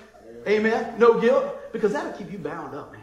[0.47, 0.97] Amen.
[0.97, 3.01] No guilt, because that'll keep you bound up, man.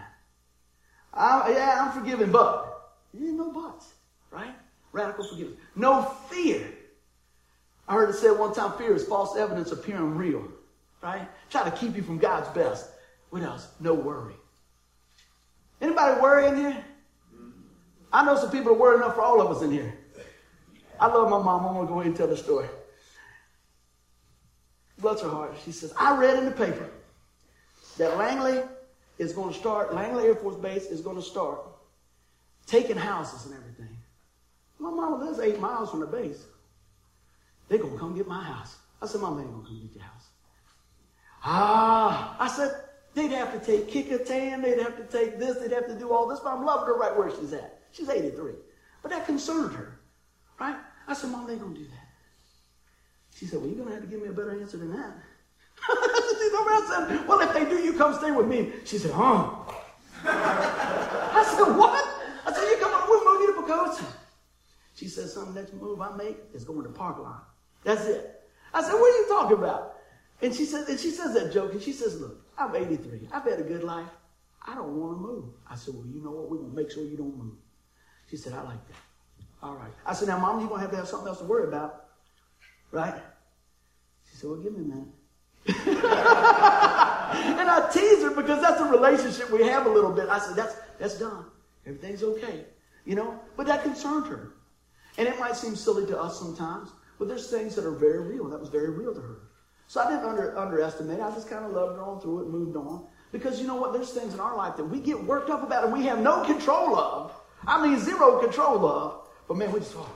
[1.12, 3.92] I, yeah, I'm forgiven, but there's no buts,
[4.30, 4.54] right?
[4.92, 5.59] Radical forgiveness.
[5.76, 6.66] No fear.
[7.87, 10.48] I heard it said one time, fear is false evidence appearing real,
[11.02, 11.28] right?
[11.50, 12.88] Try to keep you from God's best.
[13.30, 13.68] What else?
[13.78, 14.35] No worry.
[15.80, 16.85] Anybody worry in here?
[18.12, 19.92] I know some people are worried enough for all of us in here.
[20.98, 21.66] I love my mom.
[21.66, 22.68] I'm going to go ahead and tell the story.
[24.98, 25.57] Bless her heart.
[25.64, 26.88] She says, I read in the paper
[27.98, 28.62] that Langley
[29.18, 31.61] is going to start, Langley Air Force Base is going to start
[32.66, 33.96] taking houses and everything.
[34.78, 36.44] My mama lives eight miles from the base.
[37.68, 38.76] They're going to come get my house.
[39.00, 40.28] I said, Mama ain't going to come get your house.
[41.44, 42.74] Ah, I said,
[43.14, 46.26] they'd have to take Kecoughtan, they'd have to take this, they'd have to do all
[46.26, 47.80] this, but I'm loving her right where she's at.
[47.92, 48.52] She's 83.
[49.02, 49.98] But that concerned her,
[50.59, 50.76] right?
[51.07, 52.09] I said, Mom, they ain't going to do that.
[53.37, 55.16] She said, Well, you're going to have to give me a better answer than that.
[56.94, 58.73] Said, Well, if they do, you come stay with me.
[58.85, 59.51] She said, Huh?
[60.25, 62.05] I said, What?
[62.47, 64.07] I said, You come on, we'll move you to Poquoson.
[64.94, 67.40] She said, Son, next move I make is going to Parkline.
[67.83, 68.42] That's it.
[68.73, 69.97] I said, What are you talking about?
[70.42, 73.29] And she said, and she says that joke, and she says, Look, I'm 83.
[73.33, 74.09] I've had a good life.
[74.66, 75.44] I don't want to move.
[75.68, 76.51] I said, Well, you know what?
[76.51, 77.55] We're going to make sure you don't move.
[78.31, 78.97] She said, I like that.
[79.62, 79.92] All right.
[80.07, 82.07] I said, Now, Mom, you're going to have to have something else to worry about.
[82.90, 83.20] Right?
[84.31, 85.09] She said, Well, give me a minute.
[85.68, 85.77] and
[87.70, 90.29] I tease her because that's a relationship we have a little bit.
[90.29, 91.46] I said, That's that's done.
[91.87, 92.66] Everything's okay.
[93.05, 93.40] You know?
[93.57, 94.53] But that concerned her.
[95.16, 98.48] And it might seem silly to us sometimes, but there's things that are very real.
[98.48, 99.37] That was very real to her.
[99.87, 101.20] So I didn't under, underestimate.
[101.20, 103.07] I just kind of loved her on through it, moved on.
[103.33, 103.92] Because you know what?
[103.92, 106.44] There's things in our life that we get worked up about and we have no
[106.44, 107.33] control of.
[107.66, 109.29] I mean, zero control of.
[109.46, 110.09] But man, we just, oh.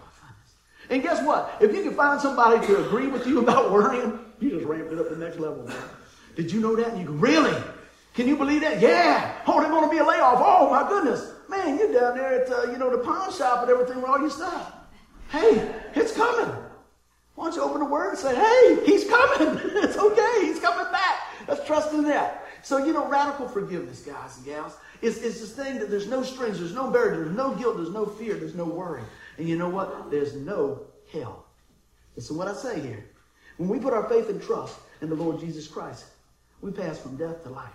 [0.90, 1.56] And guess what?
[1.60, 4.98] If you can find somebody to agree with you about worrying, you just ramped it
[4.98, 5.76] up the next level, man.
[6.36, 6.88] Did you know that?
[6.88, 7.62] And you go, really?
[8.14, 8.80] Can you believe that?
[8.80, 9.32] Yeah.
[9.46, 10.40] Oh, there's going to be a layoff.
[10.42, 11.32] Oh, my goodness.
[11.48, 14.20] Man, you're down there at, uh, you know, the pawn shop and everything with all
[14.20, 14.72] your stuff.
[15.30, 16.54] Hey, it's coming.
[17.34, 19.60] Why don't you open the word and say, hey, he's coming.
[19.64, 20.46] it's okay.
[20.46, 21.20] He's coming back.
[21.46, 22.46] Let's trust in that.
[22.62, 26.22] So, you know, radical forgiveness, guys and gals, is, is this thing that there's no
[26.22, 29.02] strings, there's no barrier, there's no guilt, there's no fear, there's no worry.
[29.38, 30.10] And you know what?
[30.10, 31.46] There's no hell.
[32.16, 33.04] Listen what I say here.
[33.56, 36.04] When we put our faith and trust in the Lord Jesus Christ,
[36.60, 37.72] we pass from death to life.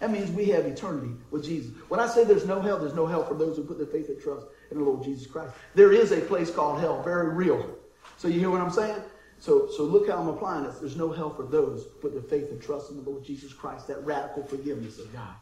[0.00, 1.72] That means we have eternity with Jesus.
[1.88, 4.08] When I say there's no hell, there's no hell for those who put their faith
[4.08, 5.54] and trust in the Lord Jesus Christ.
[5.74, 7.78] There is a place called hell, very real.
[8.18, 9.00] So you hear what I'm saying?
[9.38, 10.78] So, so look how I'm applying this.
[10.78, 13.52] There's no hell for those who put their faith and trust in the Lord Jesus
[13.52, 15.34] Christ, that radical forgiveness of God.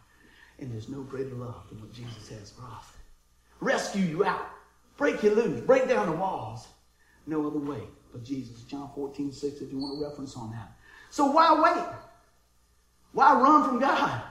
[0.58, 2.84] And there's no greater love than what Jesus has for us.
[3.60, 4.53] Rescue you out.
[4.96, 5.60] Break you loose.
[5.60, 6.66] Break down the walls.
[7.26, 7.82] No other way
[8.14, 8.62] but Jesus.
[8.62, 10.72] John 14, 6, if you want a reference on that.
[11.10, 11.84] So why wait?
[13.12, 14.22] Why run from God?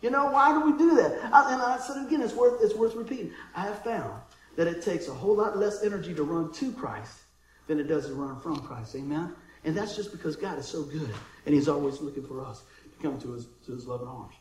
[0.00, 1.18] You know, why do we do that?
[1.32, 3.32] I, and I said again, it's worth, it's worth repeating.
[3.54, 4.20] I have found
[4.56, 7.22] that it takes a whole lot less energy to run to Christ
[7.66, 8.94] than it does to run from Christ.
[8.94, 9.34] Amen?
[9.64, 11.12] And that's just because God is so good
[11.46, 14.34] and He's always looking for us to come to His, to his loving arms.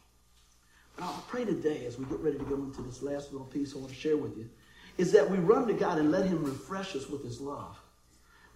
[0.98, 3.74] But I pray today, as we get ready to go into this last little piece
[3.74, 4.48] I want to share with you,
[4.98, 7.78] is that we run to God and let Him refresh us with His love,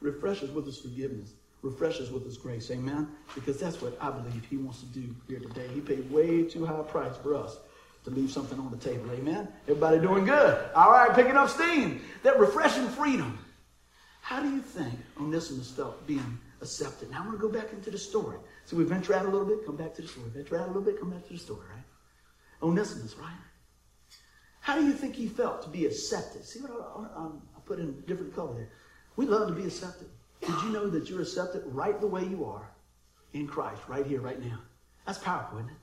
[0.02, 2.70] refresh us with His forgiveness, refresh us with His grace.
[2.72, 3.10] Amen?
[3.36, 5.68] Because that's what I believe He wants to do here today.
[5.74, 7.58] He paid way too high a price for us
[8.04, 9.12] to leave something on the table.
[9.12, 9.48] Amen?
[9.68, 10.70] Everybody doing good?
[10.76, 12.02] All right, picking up steam.
[12.24, 13.38] That refreshing freedom.
[14.22, 17.10] How do you think Onesimus felt being accepted?
[17.12, 18.38] Now I'm going to go back into the story.
[18.66, 20.30] So we venture out a little bit, come back to the story.
[20.34, 21.84] Venture out a little bit, come back to the story, right?
[22.62, 23.32] Onesimus, right?
[24.68, 26.44] How do you think he felt to be accepted?
[26.44, 28.70] See what I, I, I put in different color there.
[29.16, 30.10] We love to be accepted.
[30.42, 32.70] Did you know that you're accepted right the way you are
[33.32, 34.60] in Christ, right here, right now?
[35.06, 35.78] That's powerful, isn't it?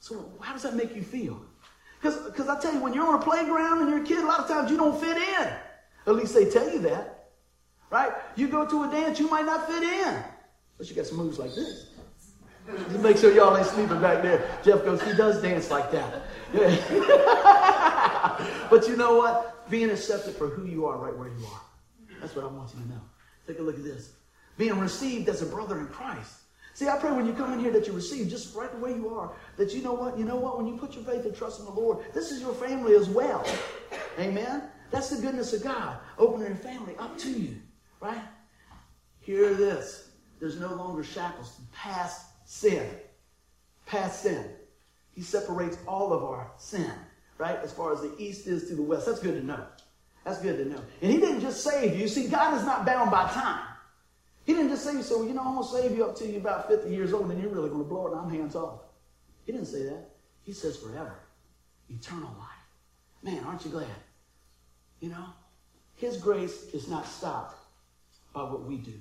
[0.00, 1.40] So how does that make you feel?
[2.02, 4.40] Because I tell you, when you're on a playground and you're a kid, a lot
[4.40, 5.48] of times you don't fit in.
[6.08, 7.28] At least they tell you that.
[7.90, 8.10] Right?
[8.34, 10.20] You go to a dance, you might not fit in.
[10.78, 11.90] But you got some moves like this.
[12.88, 14.58] Just make sure y'all ain't sleeping back there.
[14.64, 16.22] Jeff goes, he does dance like that.
[16.52, 17.96] Yeah.
[18.70, 19.68] but you know what?
[19.70, 21.60] Being accepted for who you are right where you are.
[22.20, 23.00] That's what I want you to know.
[23.46, 24.12] Take a look at this.
[24.58, 26.34] Being received as a brother in Christ.
[26.74, 28.92] See, I pray when you come in here that you receive just right the way
[28.92, 30.18] you are, that you know what?
[30.18, 30.56] You know what?
[30.56, 33.08] When you put your faith and trust in the Lord, this is your family as
[33.08, 33.44] well.
[34.18, 34.62] Amen?
[34.90, 37.56] That's the goodness of God, opening your family up to you.
[38.00, 38.22] Right?
[39.20, 40.10] Hear this.
[40.40, 42.86] There's no longer shackles to past sin.
[43.86, 44.50] Past sin.
[45.12, 46.90] He separates all of our sin,
[47.40, 47.58] right?
[47.62, 49.06] As far as the east is to the west.
[49.06, 49.64] That's good to know.
[50.24, 50.80] That's good to know.
[51.00, 52.06] And he didn't just save you.
[52.06, 53.66] See, God is not bound by time.
[54.44, 56.40] He didn't just say, so, you know, I'm going to save you up till you're
[56.40, 58.54] about 50 years old, and then you're really going to blow it, and I'm hands
[58.54, 58.80] off.
[59.46, 60.10] He didn't say that.
[60.42, 61.14] He says forever.
[61.88, 62.48] Eternal life.
[63.22, 63.86] Man, aren't you glad?
[65.00, 65.26] You know,
[65.96, 67.56] his grace is not stopped
[68.34, 68.94] by what we do.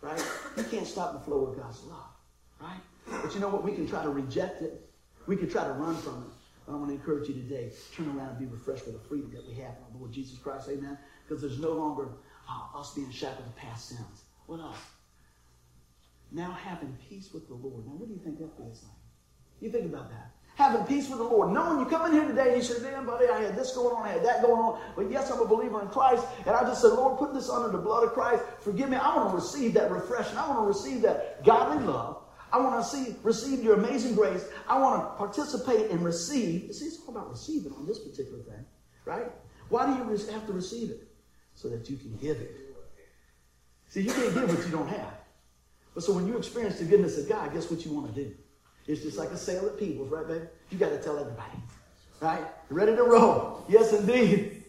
[0.00, 0.22] Right?
[0.56, 2.06] You can't stop the flow of God's love.
[2.60, 2.80] Right?
[3.22, 3.64] But you know what?
[3.64, 4.88] We can try to reject it.
[5.26, 6.37] We can try to run from it.
[6.68, 9.46] I want to encourage you today, turn around and be refreshed with the freedom that
[9.46, 10.68] we have in our Lord Jesus Christ.
[10.68, 10.98] Amen?
[11.26, 12.08] Because there's no longer
[12.48, 14.24] uh, us being shackled to past sins.
[14.46, 14.78] What else?
[16.30, 17.86] Now having peace with the Lord.
[17.86, 18.92] Now, what do you think that feels like?
[19.60, 21.52] You think about that having peace with the Lord.
[21.52, 23.94] Knowing you come in here today and you say, man, buddy, I had this going
[23.94, 24.80] on, I had that going on.
[24.96, 26.26] But yes, I'm a believer in Christ.
[26.44, 28.42] And I just said, Lord, put this under the blood of Christ.
[28.58, 28.96] Forgive me.
[28.96, 30.36] I want to receive that refreshing.
[30.36, 32.24] I want to receive that godly love.
[32.52, 34.44] I want to see, receive your amazing grace.
[34.68, 36.74] I want to participate and receive.
[36.74, 38.64] See, it's all about receiving on this particular thing,
[39.04, 39.30] right?
[39.68, 41.08] Why do you have to receive it?
[41.54, 42.54] So that you can give it.
[43.88, 45.14] See, you can't give what you don't have.
[45.94, 48.34] But so when you experience the goodness of God, guess what you want to do?
[48.86, 50.44] It's just like a sale at Peebles, right, baby?
[50.70, 51.58] You got to tell everybody.
[52.20, 52.44] Right?
[52.70, 53.64] Ready to roll.
[53.68, 54.64] Yes, indeed.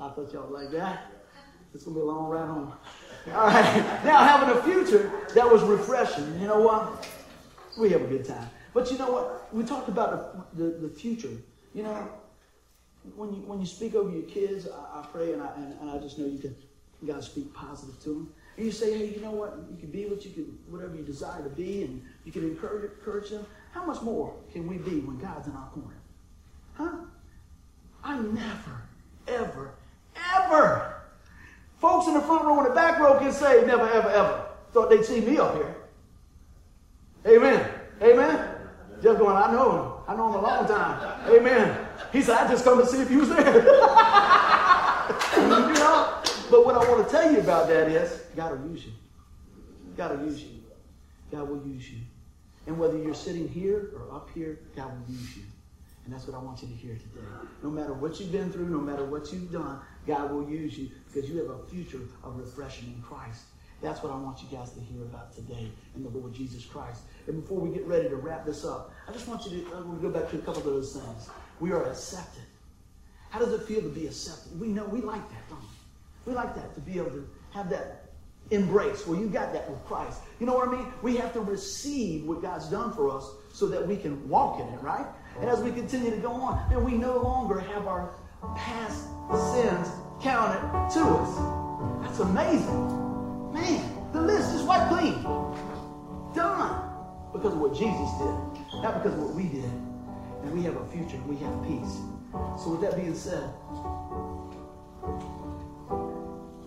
[0.00, 1.10] I thought y'all like that.
[1.74, 2.72] It's going to be a long ride home.
[3.34, 4.04] All right.
[4.04, 6.40] Now, having a future that was refreshing.
[6.40, 7.06] You know what?
[7.78, 8.48] We have a good time.
[8.74, 9.54] But you know what?
[9.54, 11.30] We talked about the, the, the future.
[11.72, 12.08] You know,
[13.14, 15.90] when you, when you speak over your kids, I, I pray and I, and, and
[15.90, 16.54] I just know you can,
[17.00, 18.34] you got to speak positive to them.
[18.56, 19.56] And you say, hey, you know what?
[19.70, 22.90] You can be what you can, whatever you desire to be, and you can encourage,
[22.98, 23.46] encourage them.
[23.72, 25.96] How much more can we be when God's in our corner?
[26.74, 26.90] Huh?
[28.02, 28.82] I never,
[29.28, 29.74] ever,
[30.34, 31.02] ever.
[31.80, 34.46] Folks in the front row and the back row can say, never, ever, ever.
[34.72, 35.76] Thought they'd see me up here.
[37.26, 37.70] Amen.
[38.02, 38.53] Amen.
[39.04, 39.92] Jeff going, I know him.
[40.08, 41.30] I know him a long time.
[41.30, 41.86] Amen.
[42.10, 43.54] He said, I just come to see if he was there.
[45.36, 46.22] you know?
[46.50, 48.92] But what I want to tell you about that is God will use you.
[49.94, 50.62] God will use you.
[51.30, 51.98] God will use you.
[52.66, 55.42] And whether you're sitting here or up here, God will use you.
[56.06, 57.26] And that's what I want you to hear today.
[57.62, 60.88] No matter what you've been through, no matter what you've done, God will use you
[61.12, 63.42] because you have a future of refreshing in Christ.
[63.84, 67.02] That's what I want you guys to hear about today in the Lord Jesus Christ.
[67.26, 69.80] And before we get ready to wrap this up, I just want you to, I
[69.80, 71.28] want to go back to a couple of those things.
[71.60, 72.44] We are accepted.
[73.28, 74.58] How does it feel to be accepted?
[74.58, 76.32] We know we like that, don't we?
[76.32, 78.12] We like that, to be able to have that
[78.50, 79.06] embrace.
[79.06, 80.20] Well, you got that with Christ.
[80.40, 80.86] You know what I mean?
[81.02, 84.68] We have to receive what God's done for us so that we can walk in
[84.68, 85.06] it, right?
[85.40, 88.14] And as we continue to go on, then we no longer have our
[88.56, 89.08] past
[89.52, 89.88] sins
[90.22, 90.60] counted
[90.94, 92.06] to us.
[92.06, 93.03] That's amazing.
[93.54, 95.22] Man, the list is wiped clean.
[96.34, 96.90] Done.
[97.32, 99.70] Because of what Jesus did, not because of what we did.
[100.42, 102.02] And we have a future, and we have peace.
[102.58, 103.48] So with that being said,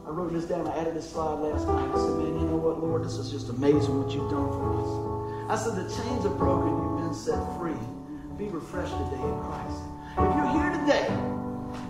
[0.07, 0.65] I wrote this down.
[0.65, 1.91] I added this slide last night.
[1.91, 3.03] I said, man, you know what, Lord?
[3.03, 4.87] This is just amazing what you've done for us.
[5.51, 6.71] I said, the chains are broken.
[6.71, 7.75] You've been set free.
[8.39, 9.83] Be refreshed today in Christ.
[10.23, 11.07] If you're here today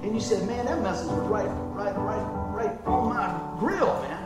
[0.02, 1.45] and you said, man, that message was right,
[1.78, 3.30] right, right, right on my
[3.60, 4.16] grill, man.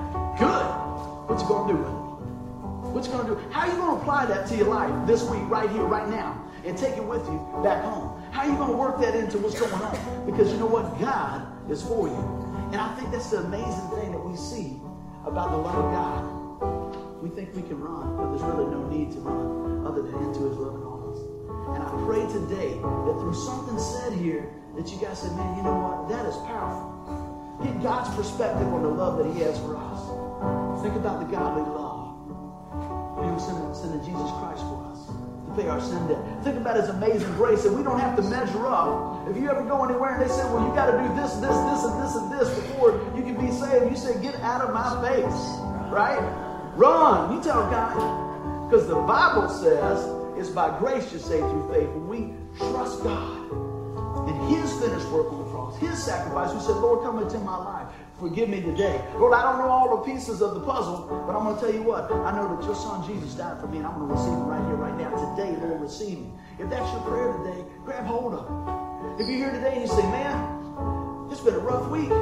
[1.32, 3.39] What you gonna do with you gonna do?
[3.51, 6.43] How are you gonna apply that to your life this week, right here, right now,
[6.65, 8.21] and take it with you back home?
[8.34, 10.25] How are you gonna work that into what's going on?
[10.25, 10.99] Because you know what?
[10.99, 12.19] God is for you.
[12.73, 14.82] And I think that's the amazing thing that we see
[15.23, 17.23] about the love of God.
[17.23, 20.51] We think we can run, but there's really no need to run other than into
[20.51, 21.15] his loving arms.
[21.71, 25.63] And I pray today that through something said here, that you guys say, man, you
[25.63, 26.09] know what?
[26.11, 26.91] That is powerful.
[27.63, 29.90] Get God's perspective on the love that he has for us.
[30.82, 32.17] Think about the godly love.
[33.23, 35.05] He was sending, sending Jesus Christ for us
[35.45, 36.17] to pay our sin debt.
[36.43, 39.29] Think about his amazing grace that we don't have to measure up.
[39.29, 41.53] If you ever go anywhere and they say, well, you got to do this, this,
[41.53, 44.73] this, and this, and this before you can be saved, you say, get out of
[44.73, 45.41] my face.
[45.91, 46.19] Right?
[46.75, 47.36] Run.
[47.36, 48.69] You tell God.
[48.69, 49.99] Because the Bible says
[50.39, 51.89] it's by grace you're saved through faith.
[51.89, 53.51] When we trust God
[54.27, 57.57] and his finished work on the cross, his sacrifice, we said, Lord, come into my
[57.57, 57.88] life.
[58.22, 59.01] Forgive me today.
[59.17, 61.74] Lord, I don't know all the pieces of the puzzle, but I'm going to tell
[61.74, 62.05] you what.
[62.11, 64.45] I know that your son Jesus died for me, and I'm going to receive him
[64.45, 65.09] right here, right now.
[65.34, 66.38] Today, Lord, receive him.
[66.59, 69.24] If that's your prayer today, grab hold of it.
[69.24, 70.38] If you're here today and you say, man,
[71.32, 72.13] it's been a rough week.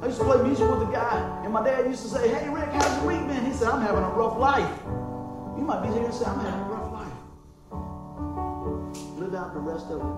[0.00, 2.48] I used to play music with a guy, and my dad used to say, hey,
[2.48, 3.44] Rick, how's your week been?
[3.44, 4.80] He said, I'm having a rough life.
[5.60, 7.12] You might be here and say, I'm having a rough life.
[9.20, 10.08] Live out the rest of it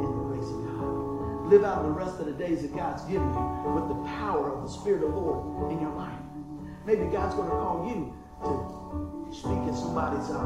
[0.00, 0.73] in the grace of God.
[1.44, 4.62] Live out the rest of the days that God's given you with the power of
[4.62, 6.18] the Spirit of the Lord in your life.
[6.86, 10.40] Maybe God's going to call you to speak at somebody's uh,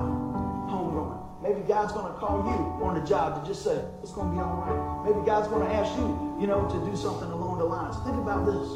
[0.66, 1.22] homegoing.
[1.42, 4.34] Maybe God's going to call you on the job to just say, it's going to
[4.34, 5.06] be all right.
[5.06, 7.94] Maybe God's going to ask you, you know, to do something along the lines.
[8.02, 8.66] Think about this.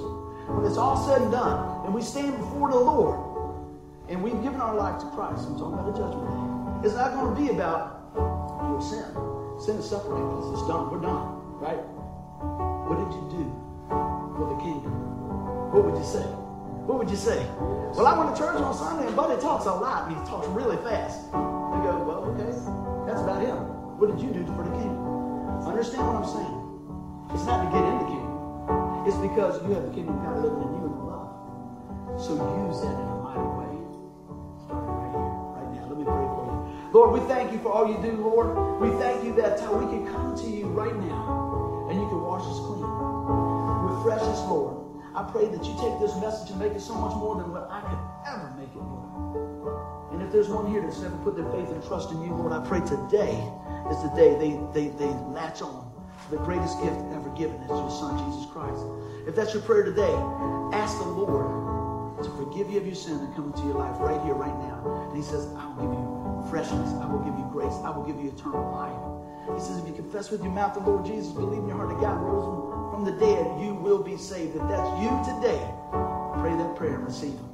[0.47, 3.19] When it's all said and done, and we stand before the Lord,
[4.09, 7.15] and we've given our life to Christ, I'm talking about the judgment day, it's not
[7.15, 9.11] going to be about your sin.
[9.59, 10.59] Sin is separated us.
[10.59, 10.91] It's done.
[10.91, 11.39] We're done.
[11.59, 11.79] Right?
[12.93, 13.45] What did you do
[14.37, 14.93] for the kingdom?
[15.73, 16.29] What would you say?
[16.85, 17.41] What would you say?
[17.97, 20.45] Well, I went to church on Sunday and Buddy talks a lot and he talks
[20.53, 21.25] really fast.
[21.33, 22.53] They go, well, okay,
[23.09, 23.57] that's about him.
[23.97, 25.09] What did you do for the kingdom?
[25.65, 26.59] Understand what I'm saying?
[27.33, 29.09] It's not to get in the kingdom.
[29.09, 31.33] It's because you have the kingdom of God living in you in love.
[32.21, 33.73] So use that in a mighty way.
[34.69, 35.89] Starting right here, right now.
[35.89, 36.61] Let me pray for you.
[36.93, 38.53] Lord, we thank you for all you do, Lord.
[38.85, 41.53] We thank you that we can come to you right now
[41.93, 42.82] and you can wash us clean.
[44.03, 44.99] Refresh us, Lord.
[45.15, 47.71] I pray that you take this message and make it so much more than what
[47.71, 50.11] I could ever make it, Lord.
[50.11, 52.51] And if there's one here that's never put their faith and trust in you, Lord,
[52.51, 53.39] I pray today
[53.95, 57.71] is the day they, they, they latch on to the greatest gift ever given is
[57.71, 58.83] your Son, Jesus Christ.
[59.31, 60.11] If that's your prayer today,
[60.75, 64.19] ask the Lord to forgive you of your sin and come into your life right
[64.27, 64.83] here, right now.
[64.83, 66.91] And he says, I will give you freshness.
[66.99, 67.79] I will give you grace.
[67.87, 69.22] I will give you eternal life.
[69.55, 71.91] He says, if you confess with your mouth the Lord Jesus, believe in your heart
[71.91, 74.55] that God rose from the dead, you will be saved.
[74.55, 75.61] If that's you today,
[76.39, 77.51] pray that prayer and receive Him.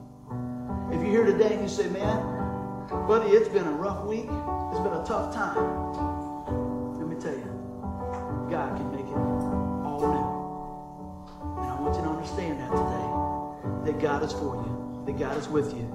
[0.92, 2.18] If you're here today and you say, man,
[3.06, 4.28] buddy, it's been a rough week.
[4.70, 5.56] It's been a tough time.
[6.98, 7.50] Let me tell you,
[8.50, 9.16] God can make it
[9.84, 11.62] all new.
[11.62, 15.36] And I want you to understand that today, that God is for you, that God
[15.36, 15.88] is with you,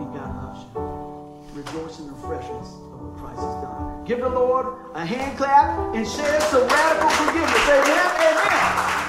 [0.00, 1.60] and God loves you.
[1.60, 3.95] Rejoice in the freshness of what Christ has done.
[4.06, 7.68] Give the Lord a hand clap and share some radical forgiveness.
[7.68, 8.06] Amen.
[8.22, 9.05] Amen.